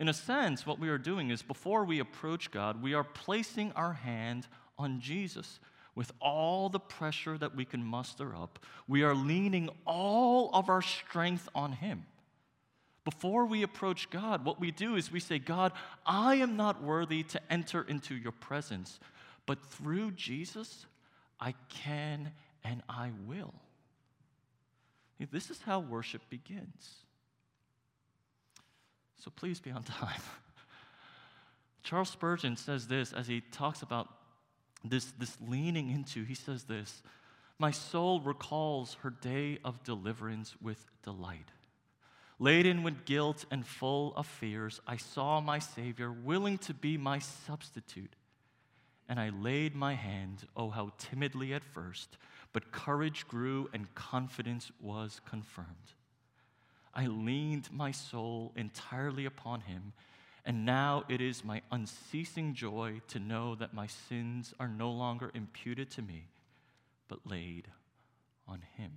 In 0.00 0.08
a 0.08 0.14
sense, 0.14 0.66
what 0.66 0.78
we 0.78 0.88
are 0.88 0.96
doing 0.96 1.28
is 1.28 1.42
before 1.42 1.84
we 1.84 1.98
approach 1.98 2.50
God, 2.50 2.82
we 2.82 2.94
are 2.94 3.04
placing 3.04 3.70
our 3.72 3.92
hand 3.92 4.48
on 4.78 4.98
Jesus 4.98 5.60
with 5.94 6.10
all 6.22 6.70
the 6.70 6.80
pressure 6.80 7.36
that 7.36 7.54
we 7.54 7.66
can 7.66 7.84
muster 7.84 8.34
up. 8.34 8.58
We 8.88 9.02
are 9.02 9.14
leaning 9.14 9.68
all 9.84 10.48
of 10.54 10.70
our 10.70 10.80
strength 10.80 11.50
on 11.54 11.72
Him. 11.72 12.06
Before 13.04 13.44
we 13.44 13.62
approach 13.62 14.08
God, 14.08 14.42
what 14.42 14.58
we 14.58 14.70
do 14.70 14.96
is 14.96 15.12
we 15.12 15.20
say, 15.20 15.38
God, 15.38 15.72
I 16.06 16.36
am 16.36 16.56
not 16.56 16.82
worthy 16.82 17.22
to 17.24 17.52
enter 17.52 17.82
into 17.82 18.14
your 18.14 18.32
presence, 18.32 19.00
but 19.44 19.62
through 19.66 20.12
Jesus, 20.12 20.86
I 21.38 21.54
can 21.68 22.32
and 22.64 22.82
I 22.88 23.10
will. 23.26 23.52
This 25.30 25.50
is 25.50 25.60
how 25.60 25.80
worship 25.80 26.22
begins. 26.30 27.04
So 29.22 29.30
please 29.30 29.60
be 29.60 29.70
on 29.70 29.82
time. 29.84 30.20
Charles 31.82 32.10
Spurgeon 32.10 32.56
says 32.56 32.86
this 32.86 33.12
as 33.12 33.26
he 33.26 33.40
talks 33.40 33.82
about 33.82 34.08
this, 34.84 35.12
this 35.18 35.36
leaning 35.46 35.90
into, 35.90 36.24
he 36.24 36.34
says 36.34 36.64
this 36.64 37.02
My 37.58 37.70
soul 37.70 38.20
recalls 38.20 38.94
her 39.02 39.10
day 39.10 39.58
of 39.64 39.82
deliverance 39.84 40.54
with 40.60 40.84
delight. 41.02 41.52
Laden 42.38 42.82
with 42.82 43.04
guilt 43.04 43.44
and 43.50 43.66
full 43.66 44.14
of 44.16 44.26
fears, 44.26 44.80
I 44.86 44.96
saw 44.96 45.40
my 45.40 45.58
Savior 45.58 46.10
willing 46.10 46.56
to 46.58 46.72
be 46.72 46.96
my 46.96 47.18
substitute 47.18 48.14
and 49.10 49.18
I 49.18 49.30
laid 49.30 49.74
my 49.74 49.94
hand, 49.94 50.46
oh, 50.56 50.70
how 50.70 50.92
timidly 50.96 51.52
at 51.52 51.64
first, 51.64 52.16
but 52.52 52.70
courage 52.70 53.26
grew 53.26 53.68
and 53.74 53.92
confidence 53.96 54.70
was 54.80 55.20
confirmed. 55.28 55.94
I 56.94 57.06
leaned 57.06 57.68
my 57.72 57.92
soul 57.92 58.52
entirely 58.56 59.24
upon 59.24 59.62
him, 59.62 59.92
and 60.44 60.64
now 60.64 61.04
it 61.08 61.20
is 61.20 61.44
my 61.44 61.62
unceasing 61.70 62.54
joy 62.54 63.00
to 63.08 63.18
know 63.18 63.54
that 63.54 63.74
my 63.74 63.86
sins 63.86 64.54
are 64.58 64.68
no 64.68 64.90
longer 64.90 65.30
imputed 65.34 65.90
to 65.92 66.02
me, 66.02 66.28
but 67.08 67.26
laid 67.26 67.68
on 68.48 68.62
him. 68.76 68.92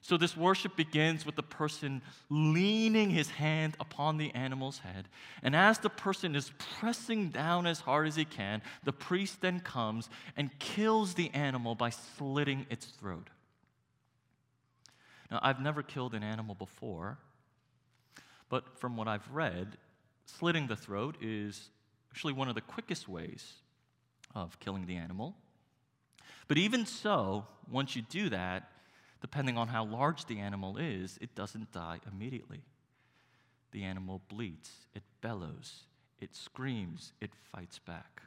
So, 0.00 0.18
this 0.18 0.36
worship 0.36 0.76
begins 0.76 1.24
with 1.24 1.34
the 1.34 1.42
person 1.42 2.02
leaning 2.28 3.08
his 3.08 3.30
hand 3.30 3.74
upon 3.80 4.18
the 4.18 4.34
animal's 4.34 4.80
head. 4.80 5.08
And 5.42 5.56
as 5.56 5.78
the 5.78 5.88
person 5.88 6.36
is 6.36 6.52
pressing 6.78 7.30
down 7.30 7.66
as 7.66 7.80
hard 7.80 8.06
as 8.06 8.14
he 8.14 8.26
can, 8.26 8.60
the 8.84 8.92
priest 8.92 9.40
then 9.40 9.60
comes 9.60 10.10
and 10.36 10.58
kills 10.58 11.14
the 11.14 11.30
animal 11.32 11.74
by 11.74 11.88
slitting 11.88 12.66
its 12.68 12.84
throat. 12.84 13.30
Now, 15.34 15.40
I've 15.42 15.58
never 15.58 15.82
killed 15.82 16.14
an 16.14 16.22
animal 16.22 16.54
before, 16.54 17.18
but 18.48 18.78
from 18.78 18.96
what 18.96 19.08
I've 19.08 19.28
read, 19.32 19.76
slitting 20.26 20.68
the 20.68 20.76
throat 20.76 21.16
is 21.20 21.70
actually 22.12 22.34
one 22.34 22.48
of 22.48 22.54
the 22.54 22.60
quickest 22.60 23.08
ways 23.08 23.54
of 24.32 24.60
killing 24.60 24.86
the 24.86 24.94
animal. 24.94 25.34
But 26.46 26.56
even 26.56 26.86
so, 26.86 27.48
once 27.68 27.96
you 27.96 28.02
do 28.02 28.28
that, 28.28 28.70
depending 29.22 29.58
on 29.58 29.66
how 29.66 29.84
large 29.84 30.26
the 30.26 30.38
animal 30.38 30.76
is, 30.76 31.18
it 31.20 31.34
doesn't 31.34 31.72
die 31.72 31.98
immediately. 32.12 32.62
The 33.72 33.82
animal 33.82 34.22
bleats, 34.28 34.70
it 34.94 35.02
bellows, 35.20 35.80
it 36.20 36.36
screams, 36.36 37.12
it 37.20 37.32
fights 37.50 37.80
back. 37.80 38.22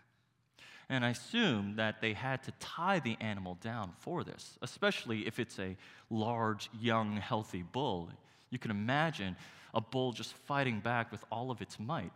And 0.90 1.04
I 1.04 1.10
assume 1.10 1.76
that 1.76 2.00
they 2.00 2.14
had 2.14 2.44
to 2.44 2.52
tie 2.60 3.00
the 3.00 3.18
animal 3.20 3.58
down 3.62 3.92
for 4.00 4.24
this, 4.24 4.58
especially 4.62 5.28
if 5.28 5.38
it's 5.40 5.60
a 5.60 5.76
large, 6.10 6.70
young, 6.80 7.18
healthy 7.18 7.64
bull. 7.64 8.10
You 8.50 8.60
can 8.60 8.72
imagine 8.72 9.36
a 9.74 9.82
bull 9.82 10.14
just 10.14 10.34
fighting 10.34 10.80
back 10.80 11.12
with 11.12 11.24
all 11.30 11.52
of 11.52 11.62
its 11.62 11.80
might 11.80 12.14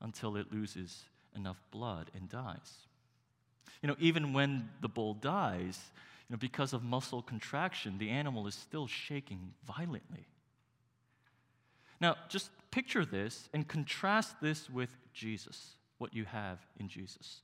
until 0.00 0.36
it 0.36 0.50
loses 0.50 1.04
enough 1.36 1.60
blood 1.70 2.10
and 2.14 2.28
dies. 2.28 2.86
You 3.82 3.88
know, 3.88 3.96
even 3.98 4.32
when 4.32 4.70
the 4.80 4.88
bull 4.88 5.14
dies, 5.14 5.78
you 6.28 6.34
know, 6.34 6.38
because 6.38 6.72
of 6.72 6.82
muscle 6.82 7.22
contraction, 7.22 7.98
the 7.98 8.08
animal 8.08 8.46
is 8.46 8.54
still 8.54 8.86
shaking 8.86 9.52
violently. 9.66 10.26
Now, 12.00 12.16
just 12.28 12.50
picture 12.70 13.04
this 13.04 13.48
and 13.52 13.68
contrast 13.68 14.40
this 14.40 14.70
with 14.70 14.90
Jesus, 15.12 15.74
what 15.98 16.14
you 16.14 16.24
have 16.24 16.58
in 16.78 16.88
Jesus. 16.88 17.42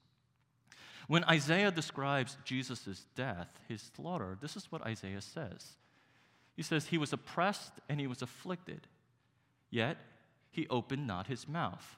When 1.08 1.24
Isaiah 1.24 1.70
describes 1.70 2.36
Jesus' 2.44 3.06
death, 3.14 3.60
his 3.68 3.90
slaughter, 3.94 4.36
this 4.40 4.56
is 4.56 4.70
what 4.72 4.82
Isaiah 4.82 5.20
says. 5.20 5.76
He 6.56 6.62
says, 6.62 6.86
He 6.86 6.98
was 6.98 7.12
oppressed 7.12 7.72
and 7.88 8.00
he 8.00 8.06
was 8.06 8.22
afflicted, 8.22 8.88
yet 9.70 9.98
he 10.50 10.66
opened 10.68 11.06
not 11.06 11.26
his 11.26 11.46
mouth. 11.46 11.96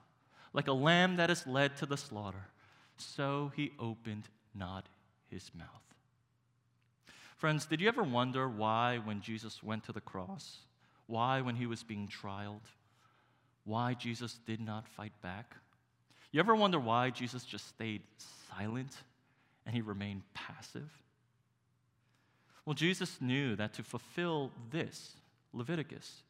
Like 0.52 0.66
a 0.66 0.72
lamb 0.72 1.16
that 1.16 1.30
is 1.30 1.46
led 1.46 1.76
to 1.76 1.86
the 1.86 1.96
slaughter, 1.96 2.48
so 2.96 3.52
he 3.54 3.72
opened 3.78 4.28
not 4.54 4.86
his 5.30 5.50
mouth. 5.54 5.68
Friends, 7.36 7.66
did 7.66 7.80
you 7.80 7.86
ever 7.86 8.02
wonder 8.02 8.48
why, 8.48 8.98
when 9.04 9.20
Jesus 9.20 9.62
went 9.62 9.84
to 9.84 9.92
the 9.92 10.00
cross, 10.00 10.58
why, 11.06 11.40
when 11.40 11.54
he 11.54 11.66
was 11.66 11.84
being 11.84 12.08
trialed, 12.08 12.66
why 13.64 13.94
Jesus 13.94 14.40
did 14.44 14.60
not 14.60 14.88
fight 14.88 15.12
back? 15.22 15.54
You 16.32 16.40
ever 16.40 16.56
wonder 16.56 16.80
why 16.80 17.10
Jesus 17.10 17.44
just 17.44 17.68
stayed 17.68 18.02
silent 18.58 18.96
and 19.66 19.74
he 19.74 19.80
remained 19.80 20.22
passive? 20.34 20.90
Well, 22.64 22.74
Jesus 22.74 23.18
knew 23.20 23.56
that 23.56 23.74
to 23.74 23.82
fulfill 23.82 24.50
this, 24.70 25.16
Leviticus, 25.52 26.22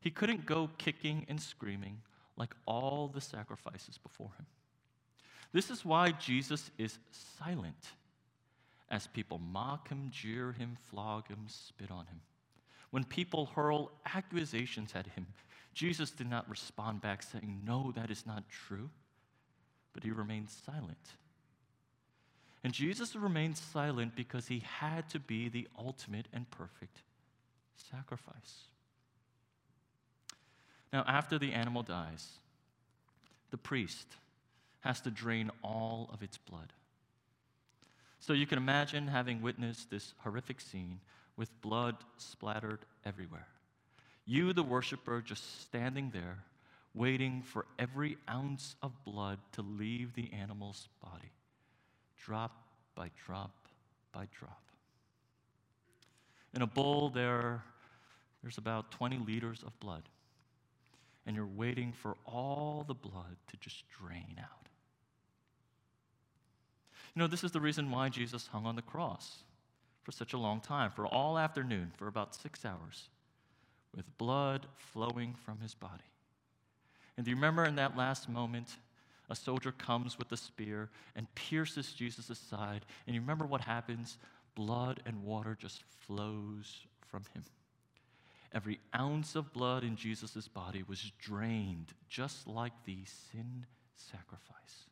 he 0.00 0.10
couldn't 0.10 0.46
go 0.46 0.70
kicking 0.78 1.26
and 1.28 1.40
screaming 1.40 1.98
like 2.36 2.54
all 2.66 3.08
the 3.12 3.20
sacrifices 3.20 3.98
before 3.98 4.30
him. 4.38 4.46
This 5.52 5.70
is 5.70 5.84
why 5.84 6.12
Jesus 6.12 6.70
is 6.78 6.98
silent 7.40 7.92
as 8.90 9.06
people 9.06 9.38
mock 9.38 9.88
him, 9.88 10.08
jeer 10.10 10.52
him, 10.52 10.76
flog 10.90 11.28
him, 11.28 11.44
spit 11.46 11.90
on 11.90 12.06
him. 12.06 12.20
When 12.90 13.04
people 13.04 13.46
hurl 13.54 13.90
accusations 14.14 14.92
at 14.94 15.06
him, 15.06 15.26
Jesus 15.74 16.10
did 16.10 16.30
not 16.30 16.48
respond 16.48 17.02
back 17.02 17.22
saying, 17.22 17.60
No, 17.64 17.92
that 17.94 18.10
is 18.10 18.24
not 18.24 18.48
true, 18.48 18.88
but 19.92 20.02
he 20.02 20.10
remained 20.10 20.48
silent. 20.48 21.16
And 22.64 22.72
Jesus 22.72 23.14
remained 23.14 23.56
silent 23.56 24.16
because 24.16 24.48
he 24.48 24.62
had 24.78 25.08
to 25.10 25.20
be 25.20 25.48
the 25.48 25.68
ultimate 25.78 26.26
and 26.32 26.50
perfect 26.50 27.02
sacrifice. 27.90 28.64
Now, 30.92 31.04
after 31.06 31.38
the 31.38 31.52
animal 31.52 31.82
dies, 31.82 32.26
the 33.50 33.58
priest 33.58 34.06
has 34.80 35.00
to 35.02 35.10
drain 35.10 35.50
all 35.62 36.10
of 36.12 36.22
its 36.22 36.38
blood. 36.38 36.72
So 38.20 38.32
you 38.32 38.46
can 38.46 38.58
imagine 38.58 39.06
having 39.06 39.42
witnessed 39.42 39.90
this 39.90 40.14
horrific 40.18 40.60
scene 40.60 41.00
with 41.36 41.60
blood 41.60 41.96
splattered 42.16 42.80
everywhere. 43.04 43.46
You, 44.26 44.52
the 44.52 44.62
worshiper, 44.62 45.22
just 45.22 45.62
standing 45.62 46.10
there, 46.10 46.38
waiting 46.94 47.42
for 47.42 47.64
every 47.78 48.18
ounce 48.28 48.74
of 48.82 49.04
blood 49.04 49.38
to 49.52 49.62
leave 49.62 50.14
the 50.14 50.32
animal's 50.32 50.88
body, 51.02 51.30
drop 52.28 52.52
by 52.94 53.10
drop 53.26 53.68
by 54.12 54.26
drop. 54.38 54.62
In 56.54 56.62
a 56.62 56.66
bowl, 56.66 57.08
there, 57.08 57.62
there's 58.42 58.58
about 58.58 58.90
20 58.90 59.18
liters 59.26 59.62
of 59.66 59.78
blood, 59.80 60.02
and 61.26 61.34
you're 61.34 61.46
waiting 61.46 61.92
for 61.92 62.16
all 62.26 62.84
the 62.86 62.94
blood 62.94 63.36
to 63.50 63.56
just 63.58 63.84
drain 63.88 64.36
out. 64.38 64.68
You 67.14 67.20
know, 67.20 67.26
this 67.26 67.44
is 67.44 67.52
the 67.52 67.60
reason 67.60 67.90
why 67.90 68.10
Jesus 68.10 68.46
hung 68.48 68.66
on 68.66 68.76
the 68.76 68.82
cross 68.82 69.38
for 70.02 70.12
such 70.12 70.34
a 70.34 70.38
long 70.38 70.60
time, 70.60 70.90
for 70.90 71.06
all 71.06 71.38
afternoon, 71.38 71.92
for 71.96 72.08
about 72.08 72.34
six 72.34 72.64
hours, 72.64 73.08
with 73.94 74.18
blood 74.18 74.66
flowing 74.76 75.34
from 75.44 75.60
his 75.60 75.74
body. 75.74 76.04
And 77.16 77.24
do 77.24 77.30
you 77.30 77.36
remember 77.36 77.64
in 77.64 77.76
that 77.76 77.96
last 77.96 78.28
moment 78.28 78.76
a 79.30 79.36
soldier 79.36 79.72
comes 79.72 80.18
with 80.18 80.32
a 80.32 80.36
spear 80.36 80.88
and 81.14 81.32
pierces 81.34 81.92
Jesus' 81.92 82.38
side. 82.38 82.86
And 83.06 83.14
you 83.14 83.20
remember 83.20 83.46
what 83.46 83.60
happens? 83.60 84.18
Blood 84.54 85.00
and 85.04 85.22
water 85.22 85.56
just 85.58 85.82
flows 86.06 86.86
from 87.10 87.24
him. 87.34 87.44
Every 88.52 88.80
ounce 88.96 89.36
of 89.36 89.52
blood 89.52 89.84
in 89.84 89.96
Jesus' 89.96 90.48
body 90.48 90.82
was 90.86 91.12
drained, 91.18 91.92
just 92.08 92.46
like 92.46 92.72
the 92.86 92.98
sin 93.04 93.66
sacrifice. 93.94 94.86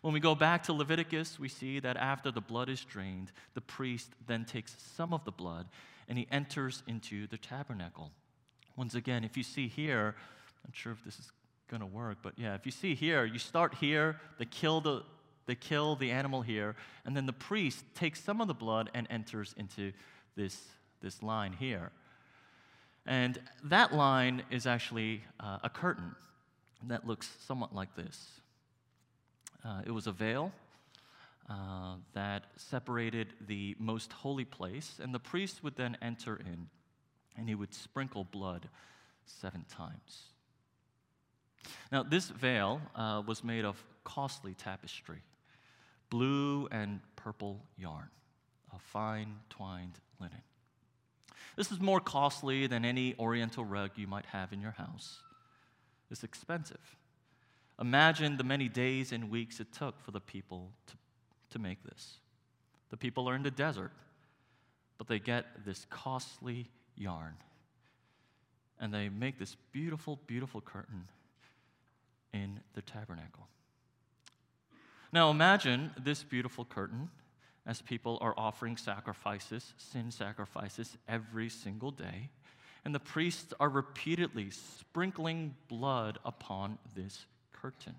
When 0.00 0.14
we 0.14 0.20
go 0.20 0.34
back 0.34 0.64
to 0.64 0.72
Leviticus, 0.72 1.38
we 1.38 1.48
see 1.48 1.80
that 1.80 1.96
after 1.96 2.30
the 2.30 2.40
blood 2.40 2.68
is 2.68 2.84
drained, 2.84 3.32
the 3.54 3.60
priest 3.60 4.10
then 4.26 4.44
takes 4.44 4.76
some 4.96 5.12
of 5.12 5.24
the 5.24 5.32
blood 5.32 5.66
and 6.08 6.18
he 6.18 6.26
enters 6.30 6.82
into 6.86 7.26
the 7.28 7.38
tabernacle. 7.38 8.10
Once 8.76 8.94
again, 8.94 9.22
if 9.22 9.36
you 9.36 9.42
see 9.42 9.68
here, 9.68 10.14
I'm 10.64 10.70
not 10.70 10.76
sure 10.76 10.92
if 10.92 11.04
this 11.04 11.18
is 11.18 11.30
going 11.72 11.80
to 11.80 11.86
work, 11.86 12.18
but 12.22 12.34
yeah, 12.36 12.54
if 12.54 12.66
you 12.66 12.70
see 12.70 12.94
here, 12.94 13.24
you 13.24 13.38
start 13.38 13.74
here, 13.80 14.20
they 14.38 14.44
kill 14.44 14.82
the 14.82 15.02
they 15.46 15.54
kill 15.56 15.96
the 15.96 16.10
animal 16.10 16.42
here, 16.42 16.76
and 17.04 17.16
then 17.16 17.26
the 17.26 17.32
priest 17.32 17.84
takes 17.94 18.22
some 18.22 18.40
of 18.40 18.46
the 18.46 18.54
blood 18.54 18.90
and 18.94 19.06
enters 19.10 19.54
into 19.56 19.92
this, 20.36 20.56
this 21.00 21.20
line 21.22 21.52
here. 21.52 21.90
And 23.06 23.40
that 23.64 23.92
line 23.92 24.44
is 24.50 24.66
actually 24.66 25.24
uh, 25.40 25.58
a 25.64 25.68
curtain 25.68 26.14
that 26.86 27.06
looks 27.06 27.28
somewhat 27.44 27.74
like 27.74 27.96
this. 27.96 28.40
Uh, 29.64 29.82
it 29.84 29.90
was 29.90 30.06
a 30.06 30.12
veil 30.12 30.52
uh, 31.50 31.96
that 32.14 32.44
separated 32.56 33.34
the 33.48 33.74
most 33.80 34.12
holy 34.12 34.44
place, 34.44 35.00
and 35.02 35.12
the 35.12 35.18
priest 35.18 35.64
would 35.64 35.74
then 35.74 35.96
enter 36.00 36.36
in 36.36 36.68
and 37.36 37.48
he 37.48 37.54
would 37.54 37.74
sprinkle 37.74 38.24
blood 38.24 38.68
seven 39.24 39.64
times. 39.68 40.31
Now, 41.90 42.02
this 42.02 42.28
veil 42.28 42.80
uh, 42.94 43.22
was 43.26 43.44
made 43.44 43.64
of 43.64 43.82
costly 44.04 44.54
tapestry, 44.54 45.22
blue 46.10 46.68
and 46.70 47.00
purple 47.16 47.60
yarn, 47.76 48.08
of 48.72 48.82
fine 48.82 49.36
twined 49.50 49.98
linen. 50.20 50.42
This 51.56 51.70
is 51.70 51.80
more 51.80 52.00
costly 52.00 52.66
than 52.66 52.84
any 52.84 53.14
oriental 53.18 53.64
rug 53.64 53.90
you 53.96 54.06
might 54.06 54.26
have 54.26 54.52
in 54.52 54.60
your 54.60 54.72
house. 54.72 55.18
It's 56.10 56.24
expensive. 56.24 56.96
Imagine 57.80 58.36
the 58.36 58.44
many 58.44 58.68
days 58.68 59.12
and 59.12 59.30
weeks 59.30 59.60
it 59.60 59.72
took 59.72 60.00
for 60.00 60.10
the 60.10 60.20
people 60.20 60.70
to, 60.86 60.94
to 61.50 61.58
make 61.58 61.82
this. 61.84 62.18
The 62.90 62.96
people 62.96 63.28
are 63.28 63.34
in 63.34 63.42
the 63.42 63.50
desert, 63.50 63.92
but 64.98 65.08
they 65.08 65.18
get 65.18 65.64
this 65.64 65.86
costly 65.90 66.68
yarn 66.96 67.34
and 68.78 68.92
they 68.92 69.08
make 69.08 69.38
this 69.38 69.56
beautiful, 69.72 70.18
beautiful 70.26 70.60
curtain 70.60 71.08
in 72.32 72.60
the 72.74 72.82
tabernacle. 72.82 73.46
Now 75.12 75.30
imagine 75.30 75.90
this 75.98 76.22
beautiful 76.22 76.64
curtain 76.64 77.10
as 77.66 77.82
people 77.82 78.18
are 78.20 78.34
offering 78.36 78.76
sacrifices, 78.76 79.74
sin 79.76 80.10
sacrifices, 80.10 80.96
every 81.08 81.48
single 81.48 81.90
day. 81.90 82.30
And 82.84 82.94
the 82.94 83.00
priests 83.00 83.52
are 83.60 83.68
repeatedly 83.68 84.50
sprinkling 84.50 85.54
blood 85.68 86.18
upon 86.24 86.78
this 86.96 87.26
curtain. 87.52 87.94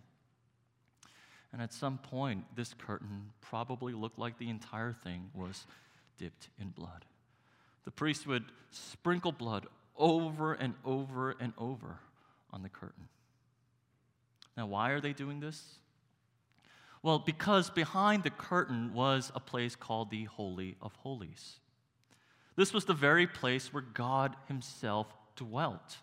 And 1.54 1.62
at 1.62 1.72
some 1.72 2.00
point, 2.00 2.44
this 2.56 2.74
curtain 2.74 3.30
probably 3.40 3.94
looked 3.94 4.20
like 4.20 4.40
the 4.40 4.50
entire 4.50 4.92
thing 4.92 5.30
was 5.34 5.66
dipped 6.18 6.50
in 6.60 6.70
blood. 6.70 7.06
The 7.86 7.92
priest 7.92 8.28
would 8.28 8.46
sprinkle 8.72 9.32
blood 9.32 9.68
over 9.96 10.54
and 10.54 10.74
over 10.84 11.36
and 11.40 11.54
over 11.58 12.00
on 12.52 12.64
the 12.64 12.70
curtain. 12.70 13.08
Now, 14.56 14.68
why 14.68 14.92
are 14.92 15.02
they 15.02 15.14
doing 15.14 15.40
this? 15.40 15.80
Well, 17.02 17.20
because 17.20 17.70
behind 17.70 18.24
the 18.24 18.30
curtain 18.30 18.94
was 18.94 19.32
a 19.36 19.40
place 19.40 19.76
called 19.76 20.10
the 20.10 20.24
Holy 20.26 20.78
of 20.82 20.96
Holies. 20.96 21.60
This 22.56 22.74
was 22.74 22.86
the 22.86 22.94
very 22.94 23.28
place 23.28 23.74
where 23.74 23.84
God 23.84 24.36
Himself 24.48 25.08
dwelt. 25.36 25.98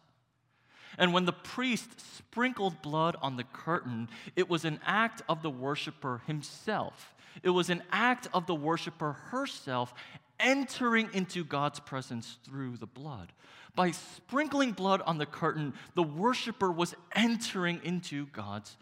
And 0.98 1.12
when 1.12 1.24
the 1.24 1.32
priest 1.32 2.00
sprinkled 2.16 2.82
blood 2.82 3.16
on 3.22 3.36
the 3.36 3.44
curtain, 3.44 4.08
it 4.36 4.48
was 4.48 4.64
an 4.64 4.80
act 4.84 5.22
of 5.28 5.42
the 5.42 5.50
worshiper 5.50 6.22
himself. 6.26 7.14
It 7.42 7.50
was 7.50 7.70
an 7.70 7.82
act 7.92 8.28
of 8.34 8.46
the 8.46 8.54
worshiper 8.54 9.12
herself 9.12 9.94
entering 10.40 11.08
into 11.12 11.44
God's 11.44 11.80
presence 11.80 12.38
through 12.44 12.76
the 12.76 12.86
blood. 12.86 13.32
By 13.74 13.92
sprinkling 13.92 14.72
blood 14.72 15.00
on 15.02 15.18
the 15.18 15.26
curtain, 15.26 15.74
the 15.94 16.02
worshiper 16.02 16.70
was 16.72 16.94
entering 17.14 17.80
into 17.84 18.26
God's 18.26 18.76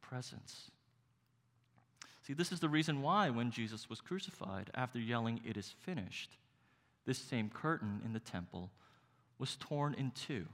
presence. 0.00 0.70
See, 2.26 2.32
this 2.32 2.52
is 2.52 2.60
the 2.60 2.68
reason 2.68 3.02
why 3.02 3.30
when 3.30 3.50
Jesus 3.50 3.90
was 3.90 4.00
crucified, 4.00 4.70
after 4.74 4.98
yelling, 4.98 5.40
It 5.44 5.56
is 5.56 5.74
finished, 5.80 6.36
this 7.04 7.18
same 7.18 7.50
curtain 7.50 8.00
in 8.04 8.12
the 8.12 8.20
temple 8.20 8.70
was 9.38 9.56
torn 9.56 9.94
in 9.94 10.12
two. 10.12 10.46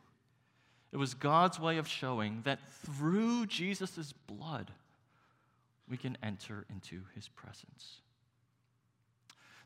It 0.92 0.96
was 0.96 1.12
God's 1.12 1.60
way 1.60 1.76
of 1.76 1.86
showing 1.86 2.40
that 2.44 2.72
through 2.72 3.46
Jesus' 3.46 4.14
blood, 4.26 4.72
we 5.88 5.98
can 5.98 6.16
enter 6.22 6.64
into 6.70 7.02
his 7.14 7.28
presence. 7.28 8.00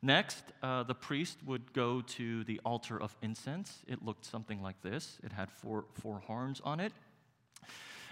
Next, 0.03 0.43
uh, 0.63 0.83
the 0.83 0.97
priest 0.97 1.39
would 1.47 1.73
go 1.73 2.01
to 2.01 2.43
the 2.45 2.61
altar 2.65 3.01
of 3.01 3.17
incense. 3.23 3.85
It 3.87 4.05
looked 4.05 4.25
something 4.25 4.61
like 4.61 4.83
this 4.83 5.19
it 5.23 5.33
had 5.33 5.51
four, 5.51 5.85
four 5.95 6.19
horns 6.19 6.61
on 6.65 6.81
it. 6.81 6.93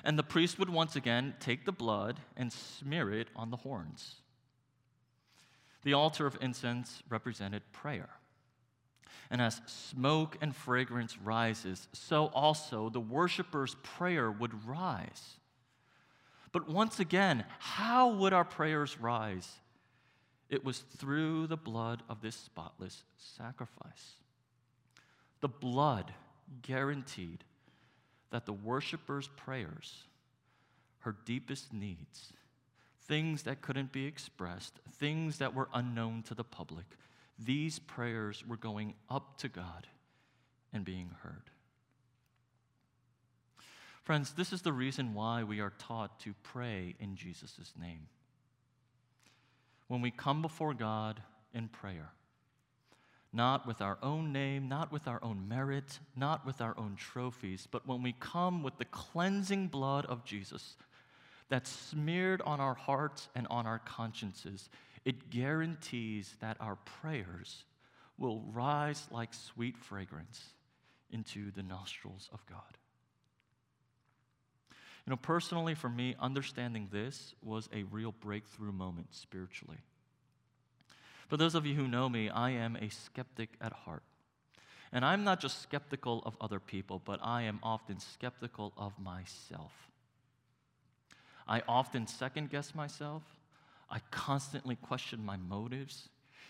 And 0.05 0.19
the 0.19 0.23
priest 0.23 0.59
would 0.59 0.71
once 0.71 0.97
again 0.97 1.35
take 1.41 1.67
the 1.67 1.73
blood 1.73 2.21
and 2.37 2.53
smear 2.53 3.13
it 3.13 3.29
on 3.37 3.51
the 3.51 3.59
horns. 3.59 4.15
The 5.83 5.93
altar 5.95 6.27
of 6.27 6.39
incense 6.41 7.03
represented 7.09 7.63
prayer. 7.73 8.09
And 9.31 9.43
as 9.43 9.61
smoke 9.67 10.39
and 10.41 10.55
fragrance 10.55 11.19
rises, 11.19 11.89
so 11.93 12.27
also 12.27 12.89
the 12.89 13.01
worshiper's 13.01 13.77
prayer 13.83 14.31
would 14.31 14.67
rise. 14.67 15.39
But 16.53 16.69
once 16.69 16.99
again, 16.99 17.45
how 17.59 18.11
would 18.11 18.33
our 18.33 18.45
prayers 18.45 18.99
rise? 19.01 19.49
It 20.51 20.65
was 20.65 20.81
through 20.81 21.47
the 21.47 21.57
blood 21.57 22.03
of 22.09 22.21
this 22.21 22.35
spotless 22.35 23.05
sacrifice. 23.17 24.17
The 25.41 25.49
blood 25.49 26.13
guaranteed 26.63 27.45
that 28.31 28.47
the 28.47 28.53
worshiper's 28.53 29.29
prayers, 29.29 30.03
her 31.01 31.15
deepest 31.25 31.73
needs, 31.73 32.33
things 33.07 33.45
that 33.45 33.63
couldn't 33.63 33.93
be 33.93 34.07
expressed, 34.07 34.81
things 34.99 35.39
that 35.39 35.55
were 35.55 35.69
unknown 35.73 36.25
to 36.25 36.35
the 36.35 36.45
public, 36.45 36.87
these 37.39 37.79
prayers 37.79 38.45
were 38.47 38.57
going 38.57 38.95
up 39.09 39.39
to 39.39 39.49
God 39.49 39.87
and 40.73 40.85
being 40.85 41.13
heard. 41.23 41.51
Friends, 44.03 44.33
this 44.33 44.53
is 44.53 44.63
the 44.63 44.73
reason 44.73 45.15
why 45.15 45.45
we 45.45 45.61
are 45.61 45.73
taught 45.79 46.19
to 46.21 46.35
pray 46.43 46.97
in 46.99 47.15
Jesus' 47.15 47.73
name 47.81 48.09
when 49.91 50.01
we 50.01 50.13
come 50.13 50.41
before 50.41 50.73
God 50.73 51.21
in 51.53 51.67
prayer. 51.67 52.13
Not 53.33 53.67
with 53.67 53.81
our 53.81 53.99
own 54.05 54.33
name, 54.33 54.69
not 54.69 54.93
with 54.93 55.09
our 55.09 55.19
own 55.21 55.49
merit, 55.49 55.99
not 56.15 56.47
with 56.47 56.61
our 56.61 56.79
own 56.79 56.95
trophies, 56.95 57.67
but 57.69 57.89
when 57.89 58.01
we 58.01 58.15
come 58.21 58.63
with 58.63 58.79
the 58.79 58.85
cleansing 58.85 59.67
blood 59.67 60.07
of 60.07 60.25
Jesus 60.25 60.77
that's 61.49 61.69
smeared 61.69 62.41
on 62.43 62.61
our 62.61 62.75
hearts 62.75 63.29
and 63.35 63.49
on 63.49 63.67
our 63.67 63.81
consciences, 63.81 64.69
it 65.05 65.29
guarantees 65.29 66.37
that 66.41 66.57
our 66.61 66.77
prayers 67.01 67.65
will 68.17 68.45
rise 68.53 69.09
like 69.11 69.35
sweet 69.35 69.77
fragrance 69.77 70.55
into 71.11 71.51
the 71.51 71.65
nostrils 71.65 72.31
of 72.33 72.47
God. 72.47 72.79
You 75.07 75.11
know, 75.11 75.17
personally, 75.17 75.75
for 75.75 75.89
me, 75.89 76.15
understanding 76.21 76.89
this 76.91 77.35
was 77.43 77.69
a 77.73 77.85
real 77.85 78.13
breakthrough 78.13 78.73
moment 78.73 79.15
spiritually. 79.15 79.79
For 81.29 81.37
those 81.37 81.55
of 81.55 81.65
you 81.65 81.75
who 81.75 81.89
know 81.89 82.09
me, 82.09 82.29
I 82.29 82.51
am 82.51 82.77
a 82.77 82.89
skeptic 82.91 83.51
at 83.61 83.73
heart. 83.73 84.03
And 84.93 85.05
I'm 85.05 85.23
not 85.23 85.41
just 85.41 85.63
skeptical 85.63 86.23
of 86.27 86.37
other 86.41 86.59
people, 86.59 87.01
but 87.05 87.21
I 87.23 87.43
am 87.43 87.61
often 87.63 88.01
skeptical 88.01 88.73
of 88.77 88.99
myself. 88.99 89.73
I 91.47 91.63
often 91.69 92.07
second 92.07 92.51
guess 92.51 92.75
myself. 92.75 93.23
I 93.89 94.01
constantly 94.11 94.77
question 94.77 95.25
my 95.25 95.37
motives. 95.37 96.09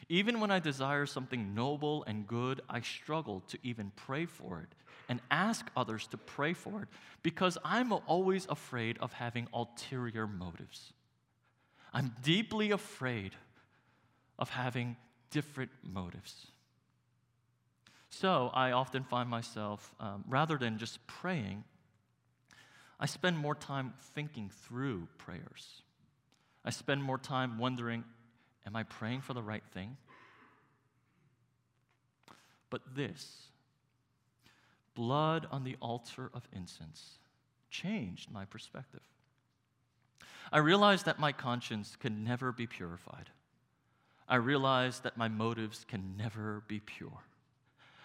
Even 0.09 0.41
when 0.41 0.51
I 0.51 0.59
desire 0.59 1.07
something 1.07 1.55
noble 1.55 2.05
and 2.05 2.27
good, 2.27 2.63
I 2.69 2.81
struggle 2.81 3.43
to 3.49 3.59
even 3.63 3.93
pray 3.97 4.27
for 4.27 4.61
it 4.61 4.75
and 5.11 5.21
ask 5.29 5.69
others 5.77 6.07
to 6.07 6.17
pray 6.17 6.55
for 6.55 6.83
it 6.83 6.89
because 7.25 7.59
I'm 7.65 7.93
always 7.93 8.47
afraid 8.49 8.97
of 8.99 9.13
having 9.13 9.49
ulterior 9.53 10.29
motives. 10.29 10.93
I'm 11.93 12.15
deeply 12.23 12.71
afraid 12.71 13.33
of 14.39 14.51
having 14.51 14.97
different 15.33 15.73
motives. 15.83 16.47
So 18.11 18.53
I 18.55 18.71
often 18.71 19.03
find 19.03 19.29
myself, 19.29 19.93
um, 19.99 20.25
rather 20.29 20.57
than 20.57 20.79
just 20.79 21.05
praying, 21.09 21.65
I 23.01 23.07
spend 23.07 23.37
more 23.37 23.57
time 23.57 23.95
thinking 24.15 24.49
through 24.49 25.09
prayers. 25.19 25.83
I 26.65 26.71
spend 26.71 27.03
more 27.03 27.19
time 27.19 27.59
wondering, 27.59 28.05
am 28.65 28.77
I 28.77 28.85
praying 28.85 29.23
for 29.23 29.35
the 29.35 29.43
right 29.43 29.65
thing? 29.75 29.97
But 32.71 32.83
this, 32.95 33.50
blood 35.01 35.47
on 35.51 35.65
the 35.65 35.77
altar 35.81 36.31
of 36.35 36.47
incense, 36.53 37.21
changed 37.71 38.31
my 38.31 38.45
perspective. 38.45 39.01
I 40.53 40.59
realized 40.59 41.07
that 41.07 41.19
my 41.19 41.33
conscience 41.33 41.97
can 41.99 42.23
never 42.23 42.53
be 42.53 42.67
purified. 42.67 43.31
I 44.29 44.35
realized 44.35 45.05
that 45.05 45.17
my 45.17 45.27
motives 45.27 45.87
can 45.89 46.19
never 46.19 46.65
be 46.69 46.81
pure. 46.81 47.25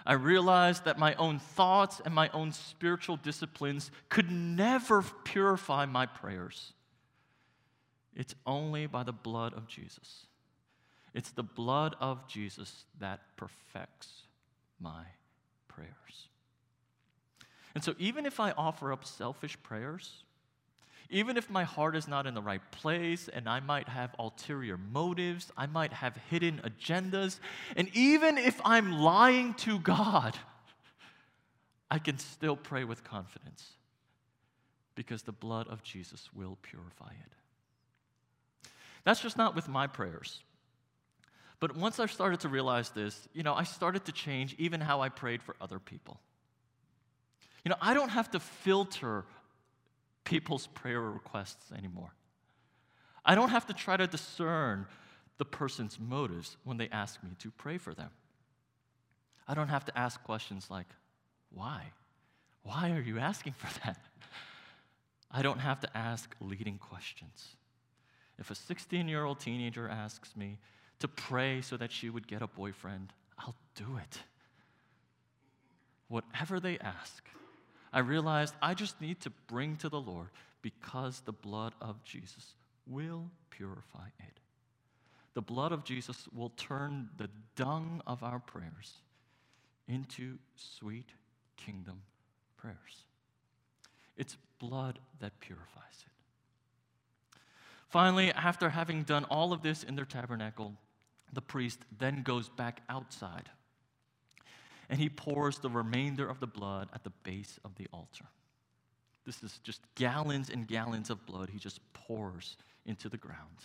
I 0.05 0.13
realized 0.13 0.85
that 0.85 0.97
my 0.97 1.15
own 1.15 1.37
thoughts 1.37 1.99
and 2.05 2.15
my 2.15 2.29
own 2.29 2.53
spiritual 2.53 3.17
disciplines 3.17 3.91
could 4.07 4.31
never 4.31 5.03
purify 5.25 5.85
my 5.85 6.05
prayers. 6.05 6.71
It's 8.15 8.35
only 8.47 8.85
by 8.85 9.03
the 9.03 9.11
blood 9.11 9.53
of 9.53 9.67
Jesus. 9.67 10.27
It's 11.13 11.31
the 11.31 11.43
blood 11.43 11.97
of 11.99 12.25
Jesus 12.25 12.85
that 13.01 13.19
perfects 13.35 14.21
my 14.79 15.03
prayers. 15.67 16.29
And 17.75 17.83
so, 17.83 17.93
even 17.99 18.25
if 18.25 18.39
I 18.39 18.51
offer 18.51 18.91
up 18.93 19.05
selfish 19.05 19.61
prayers, 19.61 20.23
even 21.09 21.37
if 21.37 21.49
my 21.49 21.63
heart 21.63 21.95
is 21.95 22.07
not 22.07 22.25
in 22.25 22.33
the 22.33 22.41
right 22.41 22.61
place 22.71 23.27
and 23.27 23.47
I 23.47 23.59
might 23.59 23.89
have 23.89 24.15
ulterior 24.17 24.77
motives, 24.77 25.51
I 25.55 25.67
might 25.67 25.93
have 25.93 26.17
hidden 26.29 26.61
agendas, 26.63 27.39
and 27.75 27.89
even 27.93 28.37
if 28.37 28.59
I'm 28.65 28.93
lying 28.93 29.53
to 29.55 29.77
God, 29.77 30.37
I 31.91 31.99
can 31.99 32.17
still 32.17 32.55
pray 32.55 32.83
with 32.85 33.03
confidence 33.03 33.73
because 34.95 35.23
the 35.23 35.31
blood 35.31 35.67
of 35.67 35.83
Jesus 35.83 36.29
will 36.33 36.57
purify 36.61 37.11
it. 37.11 38.69
That's 39.03 39.21
just 39.21 39.37
not 39.37 39.53
with 39.53 39.67
my 39.67 39.85
prayers. 39.85 40.41
But 41.59 41.77
once 41.77 41.99
I 41.99 42.05
started 42.07 42.39
to 42.41 42.49
realize 42.49 42.89
this, 42.89 43.27
you 43.33 43.43
know, 43.43 43.53
I 43.53 43.63
started 43.63 44.05
to 44.05 44.11
change 44.11 44.55
even 44.57 44.81
how 44.81 45.01
I 45.01 45.09
prayed 45.09 45.43
for 45.43 45.55
other 45.61 45.79
people. 45.79 46.19
You 47.65 47.69
know, 47.69 47.77
I 47.81 47.95
don't 47.95 48.09
have 48.09 48.29
to 48.31 48.39
filter 48.39 49.25
people's 50.23 50.67
prayer 50.67 51.01
requests 51.01 51.71
anymore. 51.75 52.13
I 53.25 53.33
don't 53.33 53.49
have 53.49 53.65
to 53.65 53.73
try 53.73 53.97
to 53.97 54.05
discern 54.05 54.85
the 55.39 55.45
person's 55.45 55.99
motives 55.99 56.57
when 56.63 56.77
they 56.77 56.87
ask 56.89 57.21
me 57.23 57.31
to 57.39 57.49
pray 57.49 57.79
for 57.79 57.93
them. 57.93 58.11
I 59.47 59.55
don't 59.55 59.67
have 59.67 59.83
to 59.85 59.97
ask 59.97 60.23
questions 60.23 60.67
like, 60.69 60.85
why? 61.51 61.91
Why 62.61 62.91
are 62.91 63.01
you 63.01 63.17
asking 63.17 63.53
for 63.53 63.67
that? 63.83 63.97
I 65.31 65.41
don't 65.41 65.59
have 65.59 65.79
to 65.81 65.97
ask 65.97 66.35
leading 66.39 66.77
questions. 66.77 67.55
If 68.37 68.51
a 68.51 68.55
16 68.55 69.07
year 69.07 69.23
old 69.23 69.39
teenager 69.39 69.89
asks 69.89 70.35
me 70.35 70.59
to 70.99 71.07
pray 71.07 71.61
so 71.61 71.77
that 71.77 71.91
she 71.91 72.11
would 72.11 72.27
get 72.27 72.43
a 72.43 72.47
boyfriend, 72.47 73.11
I'll 73.39 73.55
do 73.73 73.97
it. 73.97 74.19
Whatever 76.07 76.59
they 76.59 76.77
ask, 76.77 77.27
I 77.95 77.99
realized 77.99 78.53
I 78.61 78.73
just 78.73 78.99
need 78.99 79.21
to 79.21 79.29
bring 79.47 79.77
to 79.77 79.87
the 79.87 80.01
Lord 80.01 80.27
because 80.61 81.21
the 81.21 81.31
blood 81.31 81.73
of 81.79 82.03
Jesus 82.03 82.55
will 82.85 83.31
purify 83.49 84.07
it. 84.19 84.39
The 85.33 85.41
blood 85.41 85.71
of 85.71 85.85
Jesus 85.85 86.27
will 86.35 86.49
turn 86.57 87.07
the 87.17 87.29
dung 87.55 88.01
of 88.05 88.21
our 88.21 88.39
prayers 88.39 88.97
into 89.87 90.37
sweet 90.55 91.07
kingdom 91.55 92.01
prayers. 92.57 93.05
It's 94.17 94.35
blood 94.59 94.99
that 95.21 95.39
purifies 95.39 96.03
it. 96.05 96.11
Finally, 97.87 98.33
after 98.33 98.69
having 98.69 99.03
done 99.03 99.23
all 99.25 99.53
of 99.53 99.61
this 99.61 99.83
in 99.83 99.95
their 99.95 100.03
tabernacle, 100.03 100.73
the 101.31 101.41
priest 101.41 101.79
then 101.97 102.23
goes 102.23 102.49
back 102.49 102.81
outside 102.89 103.49
and 104.89 104.99
he 104.99 105.09
pours 105.09 105.59
the 105.59 105.69
remainder 105.69 106.27
of 106.27 106.39
the 106.39 106.47
blood 106.47 106.89
at 106.93 107.03
the 107.03 107.11
base 107.23 107.59
of 107.63 107.75
the 107.75 107.87
altar. 107.91 108.25
This 109.25 109.41
is 109.41 109.59
just 109.63 109.81
gallons 109.95 110.49
and 110.49 110.67
gallons 110.67 111.09
of 111.09 111.25
blood 111.25 111.49
he 111.49 111.59
just 111.59 111.79
pours 111.93 112.57
into 112.85 113.09
the 113.09 113.17
ground. 113.17 113.57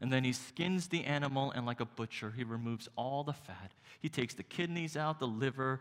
And 0.00 0.12
then 0.12 0.24
he 0.24 0.32
skins 0.32 0.88
the 0.88 1.04
animal, 1.04 1.50
and 1.52 1.64
like 1.64 1.80
a 1.80 1.86
butcher, 1.86 2.32
he 2.36 2.44
removes 2.44 2.88
all 2.96 3.24
the 3.24 3.32
fat. 3.32 3.72
He 4.00 4.08
takes 4.08 4.34
the 4.34 4.42
kidneys 4.42 4.96
out, 4.96 5.18
the 5.18 5.26
liver, 5.26 5.80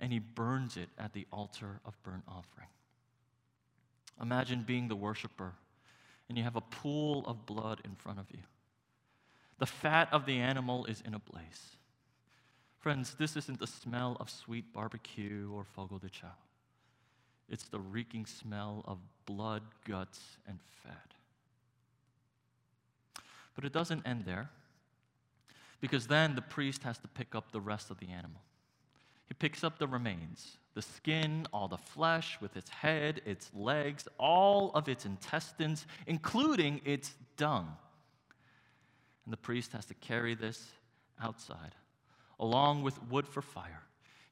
and 0.00 0.12
he 0.12 0.18
burns 0.18 0.76
it 0.76 0.88
at 0.98 1.12
the 1.12 1.26
altar 1.32 1.80
of 1.84 2.00
burnt 2.02 2.24
offering. 2.26 2.68
Imagine 4.20 4.62
being 4.62 4.88
the 4.88 4.96
worshiper, 4.96 5.52
and 6.28 6.38
you 6.38 6.44
have 6.44 6.56
a 6.56 6.60
pool 6.60 7.24
of 7.26 7.46
blood 7.46 7.80
in 7.84 7.94
front 7.96 8.18
of 8.18 8.26
you. 8.30 8.42
The 9.58 9.66
fat 9.66 10.08
of 10.10 10.26
the 10.26 10.38
animal 10.38 10.86
is 10.86 11.02
in 11.04 11.14
a 11.14 11.18
blaze. 11.18 11.76
Friends, 12.80 13.14
this 13.18 13.36
isn't 13.36 13.60
the 13.60 13.66
smell 13.66 14.16
of 14.20 14.30
sweet 14.30 14.72
barbecue 14.72 15.50
or 15.52 15.64
Fogo 15.64 15.98
de 15.98 16.08
Chão. 16.08 16.32
It's 17.50 17.64
the 17.64 17.78
reeking 17.78 18.24
smell 18.24 18.82
of 18.86 18.98
blood, 19.26 19.62
guts, 19.86 20.20
and 20.48 20.58
fat. 20.82 21.12
But 23.54 23.66
it 23.66 23.72
doesn't 23.74 24.06
end 24.06 24.24
there, 24.24 24.48
because 25.82 26.06
then 26.06 26.34
the 26.34 26.42
priest 26.42 26.82
has 26.84 26.96
to 26.98 27.08
pick 27.08 27.34
up 27.34 27.52
the 27.52 27.60
rest 27.60 27.90
of 27.90 27.98
the 28.00 28.08
animal. 28.08 28.40
He 29.26 29.34
picks 29.34 29.62
up 29.62 29.78
the 29.78 29.86
remains 29.86 30.56
the 30.72 30.82
skin, 30.82 31.46
all 31.52 31.66
the 31.66 31.76
flesh 31.76 32.38
with 32.40 32.56
its 32.56 32.70
head, 32.70 33.20
its 33.26 33.50
legs, 33.52 34.06
all 34.18 34.70
of 34.72 34.88
its 34.88 35.04
intestines, 35.04 35.84
including 36.06 36.80
its 36.84 37.12
dung. 37.36 37.76
And 39.24 39.32
the 39.32 39.36
priest 39.36 39.72
has 39.72 39.84
to 39.86 39.94
carry 39.94 40.36
this 40.36 40.64
outside 41.20 41.74
along 42.40 42.82
with 42.82 43.00
wood 43.04 43.28
for 43.28 43.42
fire. 43.42 43.82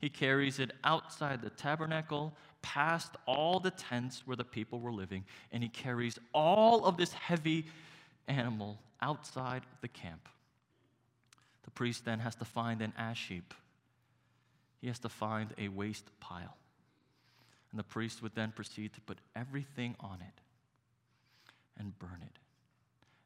He 0.00 0.08
carries 0.08 0.58
it 0.58 0.72
outside 0.82 1.42
the 1.42 1.50
tabernacle, 1.50 2.34
past 2.62 3.12
all 3.26 3.60
the 3.60 3.70
tents 3.70 4.22
where 4.26 4.36
the 4.36 4.44
people 4.44 4.80
were 4.80 4.92
living, 4.92 5.24
and 5.52 5.62
he 5.62 5.68
carries 5.68 6.18
all 6.32 6.84
of 6.84 6.96
this 6.96 7.12
heavy 7.12 7.66
animal 8.26 8.78
outside 9.00 9.62
the 9.82 9.88
camp. 9.88 10.28
The 11.64 11.70
priest 11.70 12.04
then 12.04 12.18
has 12.20 12.34
to 12.36 12.44
find 12.44 12.80
an 12.80 12.92
ash 12.96 13.28
heap. 13.28 13.54
He 14.80 14.86
has 14.86 14.98
to 15.00 15.08
find 15.08 15.52
a 15.58 15.68
waste 15.68 16.08
pile. 16.20 16.56
And 17.70 17.78
the 17.78 17.84
priest 17.84 18.22
would 18.22 18.34
then 18.34 18.52
proceed 18.52 18.94
to 18.94 19.00
put 19.02 19.18
everything 19.36 19.94
on 20.00 20.20
it 20.20 20.40
and 21.78 21.98
burn 21.98 22.22
it 22.22 22.38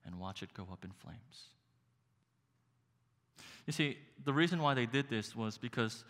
and 0.04 0.18
watch 0.18 0.42
it 0.42 0.52
go 0.54 0.66
up 0.72 0.84
in 0.84 0.90
flames. 0.90 1.52
You 3.66 3.72
see, 3.72 3.98
the 4.24 4.32
reason 4.32 4.60
why 4.60 4.74
they 4.74 4.86
did 4.86 5.08
this 5.08 5.36
was 5.36 5.58
because 5.58 6.04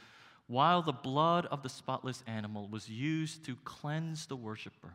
while 0.46 0.82
the 0.82 0.92
blood 0.92 1.46
of 1.46 1.62
the 1.62 1.68
spotless 1.68 2.22
animal 2.26 2.68
was 2.68 2.88
used 2.88 3.44
to 3.46 3.56
cleanse 3.64 4.26
the 4.26 4.36
worshiper, 4.36 4.94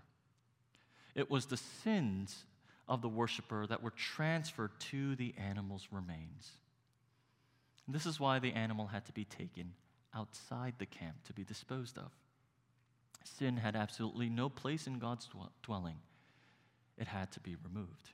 it 1.15 1.30
was 1.30 1.46
the 1.46 1.58
sins 1.58 2.46
of 2.88 3.02
the 3.02 3.10
worshiper 3.10 3.65
that 3.67 3.82
were 3.82 3.91
transferred 3.91 4.72
to 4.80 5.15
the 5.15 5.34
animal's 5.38 5.88
remains. 5.91 6.52
And 7.86 7.96
this 7.96 8.06
is 8.06 8.20
why 8.20 8.39
the 8.39 8.54
animal 8.54 8.88
had 8.88 9.06
to 9.06 9.12
be 9.13 9.26
taken 9.26 9.74
outside 10.13 10.76
the 10.78 10.86
camp 10.86 11.15
to 11.26 11.34
be 11.34 11.43
disposed 11.43 11.98
of. 11.98 12.12
Sin 13.24 13.58
had 13.58 13.76
absolutely 13.76 14.30
no 14.30 14.50
place 14.50 14.88
in 14.88 15.00
God's 15.00 15.28
dwelling, 15.63 15.98
it 16.98 17.08
had 17.08 17.32
to 17.34 17.39
be 17.39 17.56
removed. 17.63 18.12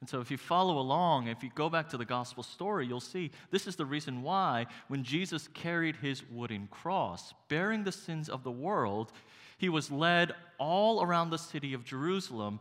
And 0.00 0.08
so, 0.08 0.20
if 0.20 0.30
you 0.30 0.36
follow 0.36 0.78
along, 0.78 1.26
if 1.26 1.42
you 1.42 1.50
go 1.54 1.68
back 1.68 1.88
to 1.88 1.96
the 1.96 2.04
gospel 2.04 2.44
story, 2.44 2.86
you'll 2.86 3.00
see 3.00 3.32
this 3.50 3.66
is 3.66 3.74
the 3.74 3.84
reason 3.84 4.22
why, 4.22 4.66
when 4.86 5.02
Jesus 5.02 5.48
carried 5.48 5.96
his 5.96 6.22
wooden 6.30 6.68
cross, 6.70 7.34
bearing 7.48 7.82
the 7.82 7.92
sins 7.92 8.28
of 8.28 8.44
the 8.44 8.50
world, 8.50 9.12
he 9.58 9.68
was 9.68 9.90
led 9.90 10.32
all 10.58 11.02
around 11.02 11.30
the 11.30 11.36
city 11.36 11.74
of 11.74 11.84
Jerusalem, 11.84 12.60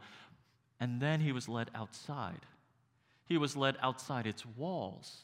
and 0.79 0.99
then 0.99 1.19
he 1.19 1.31
was 1.31 1.47
led 1.47 1.69
outside. 1.75 2.45
He 3.25 3.37
was 3.37 3.55
led 3.55 3.77
outside 3.83 4.25
its 4.25 4.45
walls. 4.45 5.21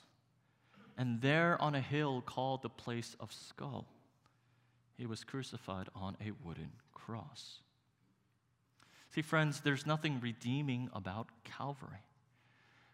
And 0.97 1.19
there 1.21 1.60
on 1.60 1.73
a 1.73 1.82
hill 1.82 2.21
called 2.23 2.62
the 2.62 2.69
place 2.69 3.15
of 3.19 3.34
skull, 3.34 3.88
he 4.95 5.08
was 5.08 5.23
crucified 5.23 5.89
on 5.95 6.15
a 6.21 6.32
wooden 6.45 6.69
cross. 6.93 7.60
See, 9.13 9.21
friends, 9.21 9.62
there's 9.62 9.86
nothing 9.86 10.19
redeeming 10.21 10.89
about 10.91 11.28
Calvary. 11.43 12.02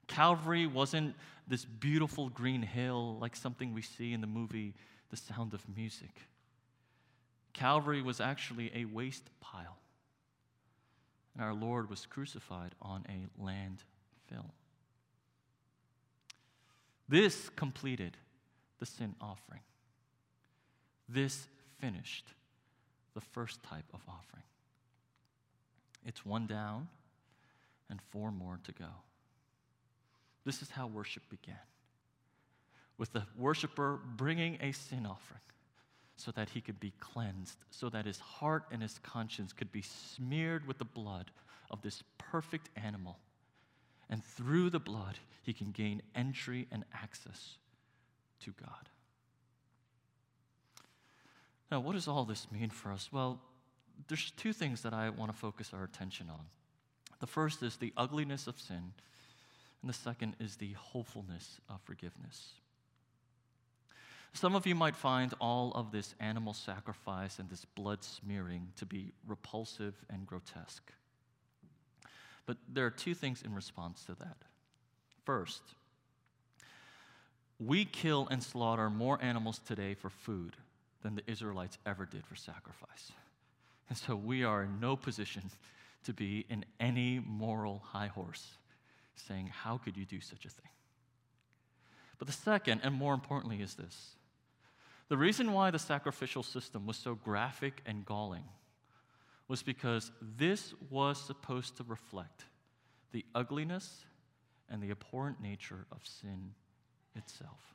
Calvary 0.08 0.68
wasn't 0.68 1.16
this 1.48 1.64
beautiful 1.64 2.28
green 2.30 2.62
hill 2.62 3.18
like 3.22 3.38
something 3.38 3.74
we 3.74 3.82
see 3.82 4.12
in 4.12 4.20
the 4.20 4.28
movie 4.28 4.74
The 5.12 5.16
Sound 5.16 5.54
of 5.54 5.64
Music. 5.74 6.14
Calvary 7.54 8.02
was 8.02 8.20
actually 8.20 8.70
a 8.76 8.84
waste 8.84 9.30
pile. 9.40 9.78
And 11.36 11.44
our 11.44 11.54
Lord 11.54 11.90
was 11.90 12.06
crucified 12.06 12.76
on 12.82 13.06
a 13.08 13.42
landfill. 13.42 14.52
This 17.08 17.50
completed 17.56 18.18
the 18.80 18.86
sin 18.86 19.16
offering. 19.22 19.62
This 21.08 21.48
finished 21.80 22.26
the 23.14 23.22
first 23.22 23.64
type 23.64 23.86
of 23.94 24.02
offering. 24.08 24.44
It's 26.06 26.26
one 26.26 26.48
down 26.48 26.88
and 27.90 28.00
four 28.10 28.32
more 28.32 28.60
to 28.64 28.72
go. 28.72 28.90
This 30.46 30.62
is 30.62 30.70
how 30.72 30.88
worship 30.88 31.24
began 31.30 31.60
with 32.98 33.14
the 33.14 33.24
worshiper 33.38 34.00
bringing 34.18 34.58
a 34.62 34.72
sin 34.74 35.06
offering 35.06 35.42
so 36.18 36.32
that 36.32 36.50
he 36.50 36.60
could 36.60 36.80
be 36.82 36.92
cleansed, 37.00 37.58
so 37.72 37.90
that 37.90 38.06
his 38.06 38.20
heart 38.20 38.66
and 38.72 38.82
his 38.82 39.00
conscience 39.02 39.54
could 39.54 39.72
be 39.72 39.82
smeared 39.82 40.68
with 40.68 40.78
the 40.78 40.86
blood 40.86 41.32
of 41.72 41.82
this 41.82 42.04
perfect 42.18 42.70
animal. 42.76 43.18
And 44.10 44.24
through 44.24 44.70
the 44.70 44.80
blood, 44.80 45.18
he 45.44 45.54
can 45.54 45.72
gain 45.72 46.02
entry 46.14 46.68
and 46.72 46.84
access 46.94 47.56
to 48.44 48.52
God. 48.62 48.90
Now, 51.72 51.80
what 51.80 51.94
does 51.94 52.08
all 52.08 52.26
this 52.26 52.48
mean 52.52 52.70
for 52.70 52.92
us? 52.92 53.10
Well, 53.14 53.40
there's 54.08 54.32
two 54.32 54.54
things 54.54 54.82
that 54.82 54.94
I 54.94 55.10
want 55.10 55.32
to 55.32 55.38
focus 55.38 55.72
our 55.74 55.84
attention 55.84 56.30
on. 56.30 56.46
The 57.20 57.28
first 57.28 57.62
is 57.64 57.76
the 57.78 57.94
ugliness 57.98 58.48
of 58.48 58.60
sin, 58.60 58.94
and 59.82 59.90
the 59.90 59.94
second 59.94 60.36
is 60.40 60.56
the 60.56 60.74
hopefulness 60.74 61.60
of 61.70 61.82
forgiveness. 61.82 62.54
Some 64.34 64.56
of 64.56 64.68
you 64.68 64.76
might 64.76 64.96
find 64.96 65.34
all 65.40 65.72
of 65.74 65.92
this 65.92 66.14
animal 66.20 66.54
sacrifice 66.54 67.40
and 67.40 67.50
this 67.50 67.66
blood 67.66 68.04
smearing 68.04 68.70
to 68.78 68.86
be 68.86 69.12
repulsive 69.28 69.96
and 70.10 70.26
grotesque. 70.28 70.92
But 72.46 72.58
there 72.72 72.86
are 72.86 72.92
two 72.92 73.14
things 73.14 73.42
in 73.42 73.54
response 73.54 74.04
to 74.06 74.16
that. 74.16 74.38
First, 75.26 75.62
we 77.60 77.86
kill 77.86 78.28
and 78.32 78.42
slaughter 78.42 78.90
more 78.90 79.22
animals 79.22 79.60
today 79.60 79.94
for 79.94 80.10
food 80.10 80.56
than 81.02 81.16
the 81.16 81.24
Israelites 81.30 81.78
ever 81.86 82.06
did 82.06 82.26
for 82.26 82.36
sacrifice. 82.36 83.12
And 83.90 83.98
so 83.98 84.16
we 84.16 84.44
are 84.44 84.64
in 84.64 84.80
no 84.80 84.96
position 84.96 85.44
to 86.06 86.14
be 86.14 86.46
in 86.50 86.64
any 86.80 87.20
moral 87.26 87.82
high 87.84 88.08
horse 88.08 88.48
saying, 89.16 89.48
How 89.48 89.78
could 89.78 89.98
you 89.98 90.06
do 90.06 90.22
such 90.22 90.46
a 90.46 90.50
thing? 90.50 90.72
But 92.18 92.28
the 92.28 92.34
second, 92.34 92.82
and 92.84 92.94
more 92.94 93.14
importantly, 93.14 93.62
is 93.62 93.76
this 93.76 94.16
the 95.10 95.18
reason 95.18 95.54
why 95.54 95.72
the 95.72 95.80
sacrificial 95.80 96.44
system 96.44 96.86
was 96.86 96.96
so 96.96 97.16
graphic 97.16 97.82
and 97.86 98.06
galling 98.06 98.44
was 99.48 99.64
because 99.64 100.12
this 100.22 100.76
was 100.92 101.20
supposed 101.20 101.78
to 101.78 101.84
reflect 101.84 102.46
the 103.12 103.26
ugliness 103.34 104.06
and 104.70 104.84
the 104.84 104.92
abhorrent 104.92 105.42
nature 105.42 105.88
of 105.92 106.06
sin 106.06 106.52
itself. 107.16 107.74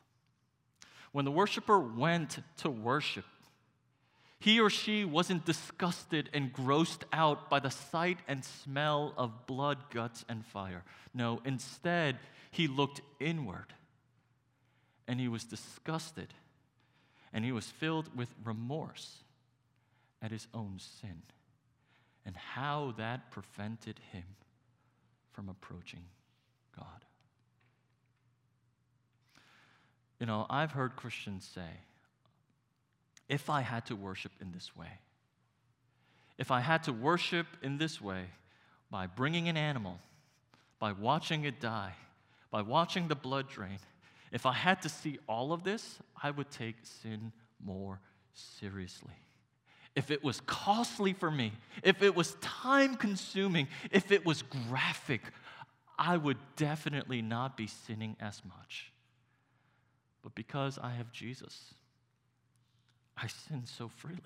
When 1.11 1.25
the 1.25 1.33
worshiper 1.33 1.81
went 1.81 2.39
to 2.59 2.71
worship, 2.71 3.25
he 4.45 4.61
or 4.61 4.69
she 4.69 5.07
wasn't 5.07 5.47
disgusted 5.47 6.29
and 6.35 6.53
grossed 6.53 7.05
out 7.15 7.49
by 7.49 7.59
the 7.59 7.71
sight 7.71 8.19
and 8.29 8.45
smell 8.45 9.15
of 9.17 9.47
blood, 9.47 9.79
guts, 9.89 10.23
and 10.29 10.45
fire. 10.45 10.85
No, 11.15 11.41
instead, 11.47 12.19
he 12.51 12.69
looked 12.69 13.01
inward 13.19 13.73
and 15.09 15.19
he 15.19 15.29
was 15.29 15.45
disgusted 15.45 16.35
and 17.33 17.43
he 17.43 17.53
was 17.53 17.65
filled 17.65 18.15
with 18.15 18.29
remorse 18.45 19.23
at 20.21 20.31
his 20.31 20.47
own 20.53 20.79
sin 20.79 21.23
and 22.27 22.37
how 22.37 22.93
that 22.99 23.31
prevented 23.31 23.99
him 24.13 24.25
from 25.33 25.49
approaching 25.49 26.05
God. 26.77 27.07
You 30.21 30.27
know, 30.27 30.45
I've 30.51 30.73
heard 30.73 30.97
Christians 30.97 31.51
say, 31.55 31.71
if 33.29 33.49
I 33.51 33.63
had 33.63 33.87
to 33.87 33.97
worship 33.97 34.33
in 34.41 34.53
this 34.53 34.77
way, 34.77 35.01
if 36.39 36.51
I 36.51 36.61
had 36.61 36.83
to 36.85 36.93
worship 36.93 37.47
in 37.63 37.79
this 37.79 38.01
way 38.01 38.25
by 38.91 39.07
bringing 39.07 39.49
an 39.49 39.57
animal, 39.57 39.99
by 40.79 40.93
watching 40.93 41.45
it 41.45 41.61
die, 41.61 41.95
by 42.51 42.63
watching 42.63 43.09
the 43.09 43.15
blood 43.15 43.49
drain, 43.49 43.79
if 44.33 44.47
I 44.47 44.53
had 44.53 44.83
to 44.83 44.89
see 44.89 45.19
all 45.29 45.53
of 45.53 45.63
this, 45.63 45.99
I 46.23 46.31
would 46.31 46.51
take 46.51 46.77
sin 46.83 47.33
more 47.65 48.01
seriously. 48.33 49.15
If 49.95 50.11
it 50.11 50.25
was 50.25 50.41
costly 50.41 51.13
for 51.13 51.31
me, 51.31 51.53
if 51.85 52.03
it 52.03 52.17
was 52.17 52.35
time 52.41 52.97
consuming, 52.97 53.69
if 53.93 54.11
it 54.11 54.27
was 54.27 54.43
graphic, 54.43 55.23
I 55.97 56.17
would 56.17 56.39
definitely 56.57 57.23
not 57.23 57.57
be 57.57 57.69
sinning 57.69 58.17
as 58.19 58.43
much. 58.45 58.91
But 60.23 60.35
because 60.35 60.79
I 60.83 60.91
have 60.91 61.13
Jesus, 61.13 61.75
I 63.17 63.27
sin 63.27 63.65
so 63.65 63.89
freely. 63.89 64.21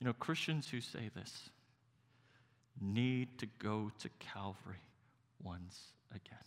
You 0.00 0.06
know, 0.06 0.12
Christians 0.14 0.68
who 0.68 0.80
say 0.80 1.10
this 1.14 1.50
need 2.80 3.38
to 3.38 3.46
go 3.58 3.92
to 4.00 4.08
Calvary 4.18 4.82
once 5.42 5.80
again. 6.10 6.38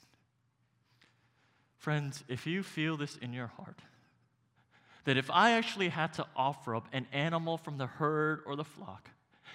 Friends, 1.78 2.24
if 2.28 2.48
you 2.48 2.64
feel 2.64 2.98
this 2.98 3.16
in 3.18 3.32
your 3.32 3.48
heart, 3.48 3.80
that 5.06 5.18
if 5.18 5.30
I 5.30 5.52
actually 5.52 5.90
had 5.90 6.14
to 6.14 6.26
offer 6.36 6.76
up 6.76 6.88
an 6.92 7.06
animal 7.14 7.58
from 7.58 7.78
the 7.78 7.86
herd 7.86 8.42
or 8.46 8.56
the 8.56 8.64
flock, 8.64 9.10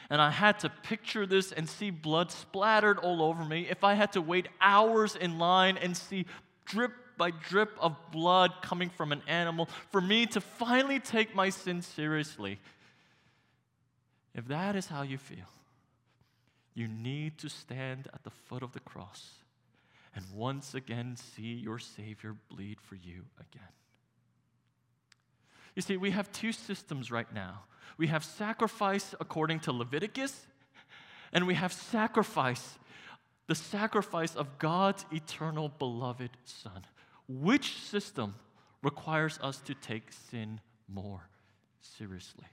and 0.09 0.22
I 0.22 0.30
had 0.30 0.61
to 0.61 0.68
picture 0.68 1.26
this 1.26 1.52
and 1.52 1.68
see 1.68 1.90
blood 1.90 2.30
splattered 2.30 2.98
all 2.98 3.22
over 3.22 3.44
me, 3.44 3.66
if 3.68 3.85
I 3.85 3.94
had 3.94 4.12
to 4.12 4.20
wait 4.20 4.48
hours 4.61 5.16
in 5.16 5.38
line 5.38 5.76
and 5.76 5.96
see 5.96 6.26
drip 6.64 6.92
by 7.20 7.30
drip 7.30 7.76
of 7.78 7.94
blood 8.11 8.50
coming 8.62 8.88
from 8.88 9.12
an 9.12 9.20
animal, 9.28 9.68
for 9.90 10.00
me 10.00 10.24
to 10.24 10.40
finally 10.40 10.98
take 10.98 11.35
my 11.35 11.50
sin 11.50 11.83
seriously, 11.83 12.59
if 14.35 14.48
that 14.48 14.74
is 14.74 14.87
how 14.87 15.02
you 15.02 15.18
feel, 15.18 15.50
you 16.72 16.88
need 16.88 17.37
to 17.37 17.50
stand 17.50 18.09
at 18.14 18.24
the 18.24 18.30
foot 18.30 18.62
of 18.62 18.72
the 18.72 18.80
cross 18.80 19.33
and 20.14 20.24
once 20.35 20.74
again 20.74 21.14
see 21.14 21.52
your 21.52 21.78
Savior 21.78 22.35
bleed 22.48 22.80
for 22.80 22.94
you 22.94 23.26
again. 23.38 23.68
You 25.76 25.83
see, 25.83 25.98
we 25.98 26.12
have 26.12 26.33
two 26.33 26.52
systems 26.52 27.11
right 27.11 27.30
now. 27.35 27.64
We 27.98 28.06
have 28.06 28.24
sacrifice 28.24 29.14
according 29.20 29.61
to 29.61 29.72
Leviticus, 29.72 30.46
and 31.35 31.46
we 31.46 31.52
have 31.52 31.70
sacrifice, 31.70 32.78
the 33.46 33.54
sacrifice 33.54 34.35
of 34.35 34.59
God's 34.59 35.04
eternal 35.12 35.68
beloved 35.68 36.30
Son. 36.46 36.87
Which 37.31 37.77
system 37.77 38.35
requires 38.83 39.38
us 39.40 39.61
to 39.61 39.75
take 39.75 40.11
sin 40.31 40.61
more 40.88 41.29
seriously? 41.81 42.47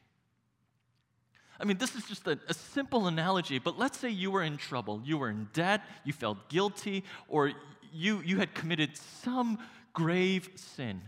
I 1.60 1.66
mean, 1.66 1.80
this 1.80 1.96
is 1.96 2.06
just 2.06 2.28
a, 2.28 2.38
a, 2.48 2.54
simple 2.54 3.08
analogy, 3.08 3.58
but 3.58 3.80
let's 3.80 3.98
say 3.98 4.10
you 4.10 4.30
were 4.30 4.44
in 4.44 4.58
trouble. 4.58 5.02
You 5.04 5.18
were 5.18 5.32
in 5.32 5.50
debt, 5.54 5.82
you 6.04 6.14
felt 6.14 6.50
guilty, 6.50 7.04
or 7.28 7.54
you, 7.92 8.22
you 8.24 8.38
had 8.38 8.54
committed 8.54 8.96
some 9.24 9.58
grave 9.94 10.48
sin 10.54 11.02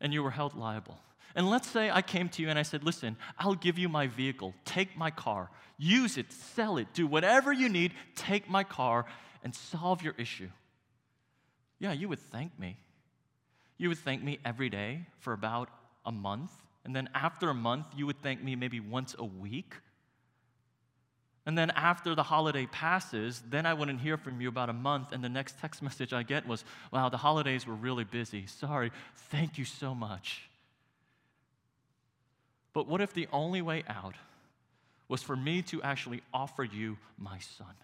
and 0.00 0.12
you 0.12 0.24
were 0.24 0.32
held 0.32 0.56
liable. 0.56 0.98
And 1.36 1.48
let's 1.48 1.68
say 1.68 1.88
I 1.88 2.02
came 2.02 2.28
to 2.30 2.42
you 2.42 2.48
and 2.48 2.58
I 2.58 2.62
said, 2.62 2.82
Listen, 2.82 3.16
I'll 3.38 3.54
give 3.54 3.78
you 3.78 3.88
my 3.88 4.08
vehicle, 4.08 4.54
take 4.64 4.96
my 4.96 5.12
car, 5.12 5.50
use 5.78 6.18
it, 6.18 6.32
sell 6.32 6.78
it, 6.78 6.88
do 6.94 7.06
whatever 7.06 7.52
you 7.52 7.68
need, 7.68 7.92
take 8.16 8.50
my 8.50 8.64
car 8.64 9.06
and 9.44 9.54
solve 9.54 10.02
your 10.02 10.14
issue. 10.18 10.48
Yeah, 11.80 11.92
you 11.92 12.08
would 12.08 12.20
thank 12.20 12.56
me. 12.58 12.76
You 13.78 13.88
would 13.88 13.98
thank 13.98 14.22
me 14.22 14.38
every 14.44 14.68
day 14.68 15.06
for 15.18 15.32
about 15.32 15.68
a 16.06 16.12
month 16.12 16.52
and 16.84 16.96
then 16.96 17.08
after 17.14 17.50
a 17.50 17.54
month, 17.54 17.86
you 17.96 18.06
would 18.06 18.22
thank 18.22 18.42
me 18.42 18.56
maybe 18.56 18.80
once 18.80 19.14
a 19.18 19.24
week. 19.24 19.74
And 21.46 21.56
then 21.56 21.70
after 21.70 22.14
the 22.14 22.22
holiday 22.22 22.66
passes, 22.66 23.42
then 23.48 23.66
I 23.66 23.74
wouldn't 23.74 24.00
hear 24.00 24.16
from 24.16 24.40
you 24.40 24.48
about 24.48 24.68
a 24.68 24.74
month. 24.74 25.12
And 25.12 25.22
the 25.22 25.28
next 25.28 25.58
text 25.58 25.82
message 25.82 26.12
I 26.12 26.22
get 26.22 26.46
was, 26.46 26.64
wow, 26.92 27.08
the 27.08 27.16
holidays 27.16 27.66
were 27.66 27.74
really 27.74 28.04
busy. 28.04 28.46
Sorry. 28.46 28.92
Thank 29.30 29.58
you 29.58 29.64
so 29.64 29.94
much. 29.94 30.48
But 32.72 32.86
what 32.86 33.00
if 33.00 33.12
the 33.12 33.26
only 33.32 33.62
way 33.62 33.84
out 33.88 34.14
was 35.08 35.22
for 35.22 35.34
me 35.34 35.60
to 35.62 35.82
actually 35.82 36.22
offer 36.32 36.62
you 36.62 36.98
my 37.18 37.38
son? 37.38 37.74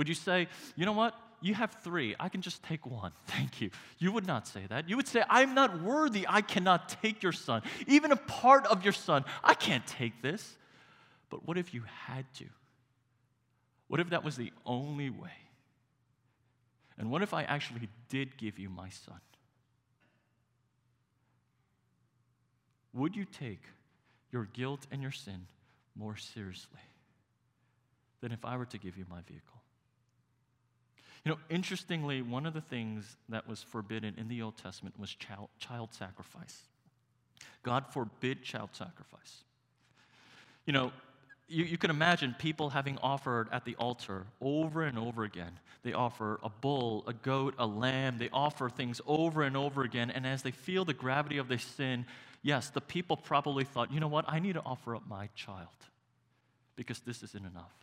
Would 0.00 0.08
you 0.08 0.14
say, 0.14 0.48
you 0.76 0.86
know 0.86 0.94
what? 0.94 1.14
You 1.42 1.52
have 1.52 1.76
three. 1.84 2.16
I 2.18 2.30
can 2.30 2.40
just 2.40 2.62
take 2.62 2.86
one. 2.86 3.12
Thank 3.26 3.60
you. 3.60 3.68
You 3.98 4.12
would 4.12 4.26
not 4.26 4.48
say 4.48 4.62
that. 4.70 4.88
You 4.88 4.96
would 4.96 5.06
say, 5.06 5.22
I'm 5.28 5.54
not 5.54 5.82
worthy. 5.82 6.24
I 6.26 6.40
cannot 6.40 6.88
take 7.02 7.22
your 7.22 7.32
son. 7.32 7.60
Even 7.86 8.10
a 8.10 8.16
part 8.16 8.64
of 8.64 8.82
your 8.82 8.94
son. 8.94 9.26
I 9.44 9.52
can't 9.52 9.86
take 9.86 10.22
this. 10.22 10.56
But 11.28 11.46
what 11.46 11.58
if 11.58 11.74
you 11.74 11.82
had 12.06 12.24
to? 12.36 12.46
What 13.88 14.00
if 14.00 14.08
that 14.08 14.24
was 14.24 14.36
the 14.36 14.54
only 14.64 15.10
way? 15.10 15.36
And 16.96 17.10
what 17.10 17.20
if 17.20 17.34
I 17.34 17.42
actually 17.42 17.90
did 18.08 18.38
give 18.38 18.58
you 18.58 18.70
my 18.70 18.88
son? 18.88 19.20
Would 22.94 23.14
you 23.14 23.26
take 23.26 23.64
your 24.32 24.46
guilt 24.46 24.86
and 24.90 25.02
your 25.02 25.12
sin 25.12 25.44
more 25.94 26.16
seriously 26.16 26.80
than 28.22 28.32
if 28.32 28.46
I 28.46 28.56
were 28.56 28.64
to 28.64 28.78
give 28.78 28.96
you 28.96 29.04
my 29.10 29.20
vehicle? 29.28 29.59
You 31.24 31.32
know, 31.32 31.38
interestingly, 31.50 32.22
one 32.22 32.46
of 32.46 32.54
the 32.54 32.60
things 32.60 33.16
that 33.28 33.46
was 33.46 33.62
forbidden 33.62 34.14
in 34.16 34.28
the 34.28 34.40
Old 34.42 34.56
Testament 34.56 34.98
was 34.98 35.14
child, 35.14 35.48
child 35.58 35.92
sacrifice. 35.92 36.62
God 37.62 37.84
forbid 37.92 38.42
child 38.42 38.70
sacrifice. 38.72 39.44
You 40.64 40.72
know, 40.72 40.92
you, 41.46 41.64
you 41.64 41.76
can 41.76 41.90
imagine 41.90 42.34
people 42.38 42.70
having 42.70 42.96
offered 42.98 43.48
at 43.52 43.64
the 43.64 43.74
altar 43.76 44.26
over 44.40 44.82
and 44.82 44.98
over 44.98 45.24
again. 45.24 45.58
They 45.82 45.92
offer 45.92 46.38
a 46.42 46.48
bull, 46.48 47.04
a 47.06 47.12
goat, 47.12 47.54
a 47.58 47.66
lamb. 47.66 48.18
They 48.18 48.30
offer 48.32 48.70
things 48.70 49.00
over 49.06 49.42
and 49.42 49.56
over 49.56 49.82
again. 49.82 50.10
And 50.10 50.26
as 50.26 50.42
they 50.42 50.52
feel 50.52 50.84
the 50.84 50.94
gravity 50.94 51.38
of 51.38 51.48
their 51.48 51.58
sin, 51.58 52.06
yes, 52.42 52.70
the 52.70 52.80
people 52.80 53.16
probably 53.16 53.64
thought, 53.64 53.92
you 53.92 54.00
know 54.00 54.08
what? 54.08 54.24
I 54.28 54.38
need 54.38 54.54
to 54.54 54.62
offer 54.62 54.94
up 54.94 55.02
my 55.08 55.28
child 55.34 55.68
because 56.76 57.00
this 57.00 57.22
isn't 57.22 57.44
enough. 57.44 57.74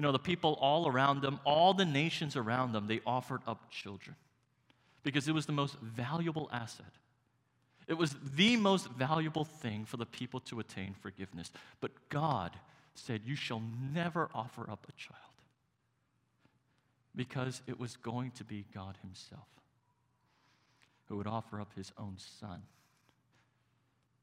You 0.00 0.02
know, 0.06 0.12
the 0.12 0.18
people 0.18 0.56
all 0.62 0.88
around 0.88 1.20
them, 1.20 1.40
all 1.44 1.74
the 1.74 1.84
nations 1.84 2.34
around 2.34 2.72
them, 2.72 2.86
they 2.86 3.02
offered 3.04 3.42
up 3.46 3.70
children 3.70 4.16
because 5.02 5.28
it 5.28 5.32
was 5.32 5.44
the 5.44 5.52
most 5.52 5.76
valuable 5.80 6.48
asset. 6.50 6.94
It 7.86 7.98
was 7.98 8.16
the 8.34 8.56
most 8.56 8.88
valuable 8.88 9.44
thing 9.44 9.84
for 9.84 9.98
the 9.98 10.06
people 10.06 10.40
to 10.40 10.58
attain 10.58 10.94
forgiveness. 11.02 11.52
But 11.82 11.90
God 12.08 12.52
said, 12.94 13.20
You 13.26 13.36
shall 13.36 13.60
never 13.92 14.30
offer 14.34 14.62
up 14.70 14.86
a 14.88 14.92
child 14.92 15.20
because 17.14 17.60
it 17.66 17.78
was 17.78 17.98
going 17.98 18.30
to 18.38 18.44
be 18.44 18.64
God 18.72 18.96
Himself 19.02 19.48
who 21.10 21.18
would 21.18 21.26
offer 21.26 21.60
up 21.60 21.74
His 21.76 21.92
own 21.98 22.14
Son 22.16 22.62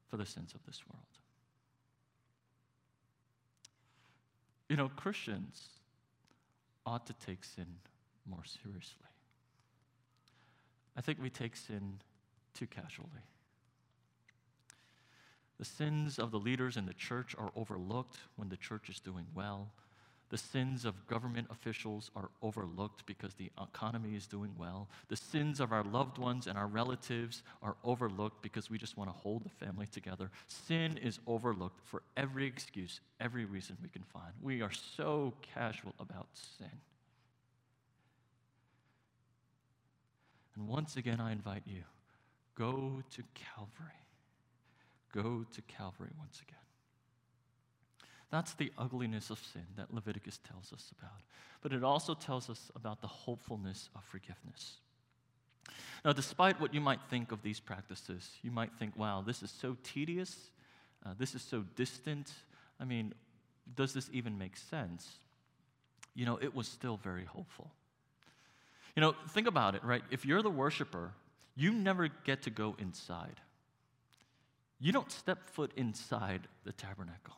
for 0.10 0.18
the 0.18 0.26
sins 0.26 0.56
of 0.56 0.66
this 0.66 0.82
world. 0.92 1.17
You 4.70 4.76
know, 4.76 4.90
Christians 4.90 5.70
ought 6.86 7.06
to 7.08 7.14
take 7.14 7.44
sin 7.44 7.68
more 8.26 8.44
seriously. 8.44 9.08
I 10.96 11.02
think 11.02 11.22
we 11.22 11.30
take 11.30 11.56
sin 11.56 12.00
too 12.54 12.68
casually. 12.68 13.10
The 15.58 15.66
sins 15.66 16.20
of 16.20 16.32
the 16.32 16.40
leaders 16.40 16.78
in 16.78 16.86
the 16.86 16.94
church 16.94 17.36
are 17.38 17.52
overlooked 17.56 18.18
when 18.36 18.50
the 18.50 18.58
church 18.58 18.90
is 18.90 19.00
doing 19.00 19.26
well. 19.34 19.72
The 20.30 20.38
sins 20.38 20.84
of 20.84 21.08
government 21.08 21.48
officials 21.50 22.12
are 22.16 22.30
overlooked 22.42 23.06
because 23.06 23.34
the 23.36 23.50
economy 23.62 24.16
is 24.16 24.28
doing 24.28 24.54
well. 24.58 24.90
The 25.08 25.16
sins 25.16 25.62
of 25.62 25.72
our 25.72 25.84
loved 25.84 26.18
ones 26.18 26.48
and 26.48 26.58
our 26.58 26.68
relatives 26.68 27.44
are 27.64 27.78
overlooked 27.84 28.42
because 28.42 28.70
we 28.70 28.78
just 28.78 28.98
want 28.98 29.10
to 29.10 29.16
hold 29.16 29.46
the 29.46 29.66
family 29.66 29.88
together. 29.88 30.30
Sin 30.48 30.98
is 30.98 31.20
overlooked 31.28 31.80
for 31.86 32.02
every 32.18 32.46
excuse, 32.46 33.00
every 33.22 33.46
reason 33.46 33.78
we 33.82 33.88
can 33.88 34.04
find. 34.04 34.34
We 34.42 34.62
are 34.62 34.72
so 34.72 35.34
casual 35.54 35.94
about 35.98 36.28
sin. 36.58 36.82
And 40.58 40.68
once 40.68 40.98
again, 40.98 41.22
I 41.22 41.32
invite 41.32 41.64
you 41.66 41.84
go 42.56 43.02
to 43.12 43.24
Calvary. 43.34 43.94
Go 45.14 45.46
to 45.54 45.62
Calvary 45.62 46.10
once 46.20 46.42
again. 46.42 46.67
That's 48.30 48.54
the 48.54 48.72
ugliness 48.78 49.30
of 49.30 49.40
sin 49.40 49.66
that 49.78 49.94
Leviticus 49.94 50.40
tells 50.40 50.74
us 50.74 50.92
about. 51.00 51.22
But 51.62 51.74
it 51.74 51.84
also 51.84 52.14
tells 52.14 52.50
us 52.50 52.72
about 52.76 53.02
the 53.02 53.08
hopefulness 53.08 53.90
of 53.96 54.04
forgiveness. 54.04 54.78
Now, 56.04 56.14
despite 56.14 56.60
what 56.60 56.74
you 56.74 56.82
might 56.82 57.00
think 57.10 57.32
of 57.32 57.42
these 57.42 57.60
practices, 57.60 58.30
you 58.42 58.52
might 58.52 58.74
think, 58.78 58.98
wow, 58.98 59.24
this 59.26 59.44
is 59.44 59.52
so 59.52 59.78
tedious, 59.84 60.50
uh, 61.06 61.14
this 61.18 61.36
is 61.36 61.42
so 61.42 61.64
distant. 61.76 62.32
I 62.80 62.86
mean, 62.86 63.14
does 63.76 63.94
this 63.94 64.10
even 64.14 64.38
make 64.38 64.58
sense? 64.58 65.20
You 66.14 66.26
know, 66.26 66.38
it 66.42 66.54
was 66.54 66.68
still 66.68 66.98
very 66.98 67.26
hopeful. 67.26 67.72
You 68.96 69.02
know, 69.02 69.16
think 69.30 69.48
about 69.48 69.76
it, 69.76 69.84
right? 69.84 70.04
If 70.10 70.26
you're 70.26 70.42
the 70.42 70.50
worshiper, 70.50 71.12
you 71.56 71.74
never 71.74 72.10
get 72.26 72.44
to 72.44 72.50
go 72.50 72.76
inside 72.80 73.42
you 74.80 74.92
don't 74.92 75.12
step 75.12 75.44
foot 75.44 75.72
inside 75.76 76.42
the 76.64 76.72
tabernacle. 76.72 77.36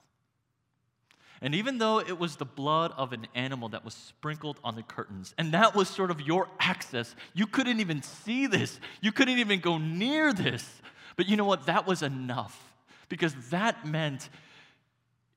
And 1.42 1.56
even 1.56 1.78
though 1.78 2.00
it 2.00 2.20
was 2.20 2.36
the 2.36 2.46
blood 2.46 2.92
of 2.98 3.14
an 3.14 3.28
animal 3.34 3.70
that 3.70 3.86
was 3.86 3.94
sprinkled 3.94 4.60
on 4.64 4.76
the 4.76 4.84
curtains, 4.84 5.34
and 5.38 5.54
that 5.54 5.74
was 5.74 5.88
sort 5.88 6.12
of 6.12 6.22
your 6.22 6.48
access, 6.60 7.16
you 7.34 7.48
couldn't 7.48 7.80
even 7.80 8.02
see 8.02 8.48
this. 8.48 8.80
You 9.02 9.12
couldn't 9.12 9.40
even 9.40 9.60
go 9.60 9.78
near 9.78 10.34
this. 10.34 10.68
But 11.16 11.28
you 11.28 11.38
know 11.38 11.46
what? 11.46 11.66
That 11.68 11.88
was 11.88 12.04
enough 12.04 12.74
because 13.08 13.34
that 13.50 13.86
meant 13.86 14.30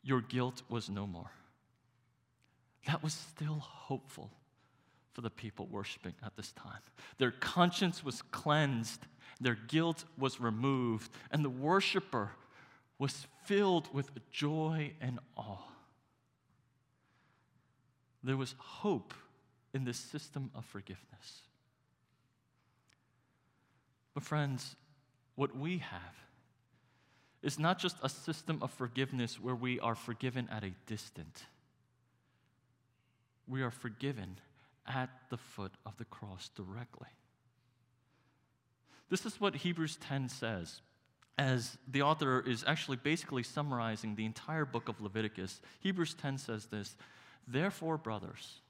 your 0.03 0.21
guilt 0.21 0.62
was 0.69 0.91
no 0.91 1.07
more. 1.07 1.31
That 2.87 3.03
was 3.03 3.15
still 3.15 3.61
hopeful 3.61 4.31
for 5.12 5.21
the 5.21 5.31
people 5.31 5.69
worshiping 5.71 6.15
at 6.25 6.37
this 6.37 6.53
time. 6.53 6.81
Their 7.19 7.31
conscience 7.31 8.03
was 8.03 8.23
cleansed 8.23 9.07
their 9.43 9.57
guilt 9.57 10.05
was 10.17 10.41
removed, 10.41 11.11
and 11.33 11.45
the 11.45 11.51
worshiper 11.51 12.31
was 12.99 13.27
filled 13.45 13.93
with 13.93 14.11
joy 14.31 14.93
and 15.01 15.19
awe. 15.37 15.72
There 18.23 18.37
was 18.37 18.55
hope 18.59 19.15
in 19.75 19.85
this 19.85 19.97
system 19.97 20.51
of 20.55 20.65
forgiveness. 20.65 21.43
But, 24.15 24.23
friends, 24.23 24.77
what 25.35 25.57
we 25.57 25.79
have 25.79 26.17
is 27.43 27.59
not 27.59 27.79
just 27.79 27.97
a 28.03 28.09
system 28.09 28.59
of 28.63 28.71
forgiveness 28.71 29.41
where 29.41 29.55
we 29.55 29.81
are 29.81 29.95
forgiven 29.95 30.49
at 30.51 30.63
a 30.63 30.71
distance. 30.87 31.43
We 33.49 33.63
are 33.63 33.71
forgiven 33.71 34.39
at 34.87 35.11
the 35.31 35.37
foot 35.37 35.73
of 35.85 35.97
the 35.97 36.05
cross 36.05 36.51
directly. 36.55 37.09
This 39.09 39.27
is 39.27 39.41
what 39.41 39.57
Hebrews 39.57 39.97
10 39.97 40.29
says, 40.29 40.81
as 41.37 41.77
the 41.89 42.03
author 42.03 42.41
is 42.47 42.65
actually 42.67 42.99
basically 42.99 43.43
summarizing 43.43 44.15
the 44.15 44.25
entire 44.25 44.65
book 44.65 44.89
of 44.89 45.01
Leviticus. 45.01 45.61
Hebrews 45.81 46.15
10 46.15 46.39
says 46.39 46.67
this 46.67 46.97
Therefore, 47.47 47.99
brothers, 47.99 48.61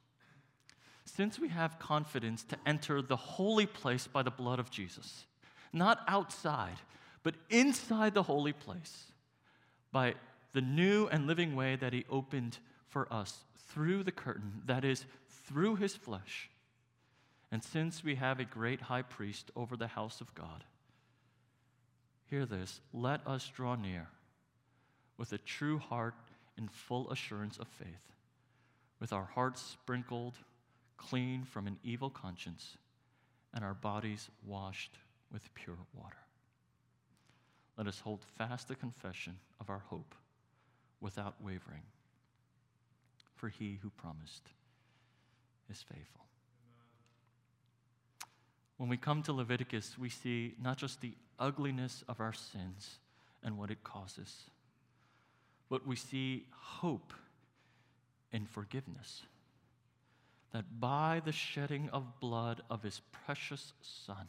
since 1.05 1.39
we 1.39 1.49
have 1.49 1.79
confidence 1.79 2.43
to 2.45 2.57
enter 2.67 3.03
the 3.03 3.17
holy 3.17 3.67
place 3.67 4.07
by 4.07 4.23
the 4.23 4.31
blood 4.31 4.59
of 4.59 4.71
Jesus, 4.71 5.27
not 5.73 6.01
outside, 6.07 6.79
but 7.23 7.35
inside 7.51 8.15
the 8.15 8.23
holy 8.23 8.53
place, 8.53 9.05
by 9.91 10.15
the 10.53 10.61
new 10.61 11.07
and 11.09 11.27
living 11.27 11.55
way 11.55 11.77
that 11.77 11.93
he 11.93 12.05
opened 12.11 12.59
for 12.89 13.13
us 13.13 13.45
through 13.69 14.03
the 14.05 14.13
curtain, 14.13 14.63
that 14.67 14.85
is, 14.85 15.05
through 15.47 15.77
his 15.77 15.95
flesh 15.95 16.51
and 17.53 17.63
since 17.63 18.03
we 18.03 18.15
have 18.15 18.41
a 18.41 18.45
great 18.45 18.81
high 18.81 19.03
priest 19.03 19.51
over 19.55 19.77
the 19.77 19.87
house 19.87 20.23
of 20.23 20.35
God, 20.35 20.65
hear 22.25 22.47
this 22.47 22.81
let 22.95 23.25
us 23.27 23.53
draw 23.55 23.75
near 23.77 24.09
with 25.19 25.35
a 25.35 25.39
true 25.39 25.79
heart 25.79 26.15
and 26.57 26.73
full 26.73 27.11
assurance 27.11 27.59
of 27.59 27.69
faith, 27.69 28.17
with 29.03 29.13
our 29.13 29.29
hearts 29.35 29.61
sprinkled 29.61 30.35
clean 30.97 31.43
from 31.43 31.67
an 31.67 31.77
evil 31.83 32.09
conscience 32.09 32.77
and 33.53 33.65
our 33.65 33.75
bodies 33.75 34.31
washed 34.47 34.97
with 35.33 35.53
pure 35.55 35.77
water. 35.93 36.23
Let 37.77 37.89
us 37.89 37.99
hold 37.99 38.21
fast 38.39 38.69
the 38.69 38.77
confession 38.77 39.35
of 39.61 39.69
our 39.71 39.83
hope 39.89 40.15
without 41.01 41.35
wavering, 41.43 41.83
for 43.35 43.49
he 43.49 43.81
who 43.83 43.91
promised 43.91 44.45
is 45.69 45.83
faithful. 45.83 46.27
When 48.77 48.89
we 48.89 48.97
come 48.97 49.25
to 49.25 49.33
Leviticus, 49.33 49.97
we 49.99 50.11
see 50.11 50.55
not 50.63 50.79
just 50.79 51.01
the 51.01 51.15
ugliness 51.41 52.05
of 52.09 52.21
our 52.21 52.33
sins 52.33 53.01
and 53.43 53.59
what 53.59 53.73
it 53.73 53.83
causes, 53.83 54.45
but 55.69 55.89
we 55.89 55.97
see 55.97 56.47
hope 56.53 57.13
in 58.33 58.47
forgiveness. 58.47 59.23
That 60.53 60.81
by 60.81 61.23
the 61.25 61.33
shedding 61.33 61.89
of 61.91 62.21
blood 62.21 62.63
of 62.71 62.83
his 62.83 63.01
precious 63.25 63.73
Son, 63.81 64.29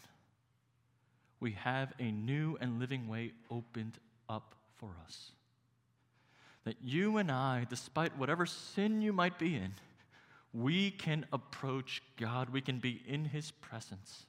we 1.39 1.51
have 1.51 1.93
a 1.99 2.11
new 2.11 2.57
and 2.61 2.79
living 2.79 3.07
way 3.07 3.31
opened 3.51 3.97
up 4.29 4.55
for 4.77 4.89
us. 5.05 5.31
That 6.63 6.77
you 6.81 7.17
and 7.17 7.29
I, 7.29 7.65
despite 7.69 8.17
whatever 8.17 8.45
sin 8.45 9.01
you 9.01 9.11
might 9.11 9.37
be 9.37 9.55
in, 9.55 9.73
we 10.53 10.91
can 10.91 11.25
approach 11.33 12.01
God, 12.17 12.49
we 12.49 12.61
can 12.61 12.79
be 12.79 13.01
in 13.05 13.25
his 13.25 13.51
presence 13.51 14.25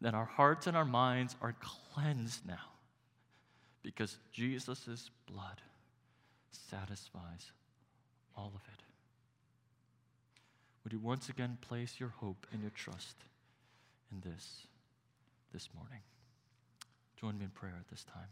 that 0.00 0.14
our 0.14 0.24
hearts 0.24 0.66
and 0.66 0.76
our 0.76 0.84
minds 0.84 1.36
are 1.40 1.54
cleansed 1.60 2.46
now 2.46 2.72
because 3.82 4.18
Jesus' 4.32 5.10
blood 5.26 5.60
satisfies 6.50 7.52
all 8.36 8.52
of 8.54 8.60
it. 8.72 8.82
Would 10.84 10.92
you 10.92 11.00
once 11.00 11.28
again 11.28 11.58
place 11.60 11.96
your 11.98 12.10
hope 12.20 12.46
and 12.52 12.62
your 12.62 12.70
trust 12.70 13.16
in 14.12 14.20
this 14.28 14.66
this 15.52 15.68
morning? 15.74 16.00
Join 17.20 17.38
me 17.38 17.44
in 17.44 17.50
prayer 17.50 17.74
at 17.78 17.88
this 17.88 18.04
time. 18.04 18.28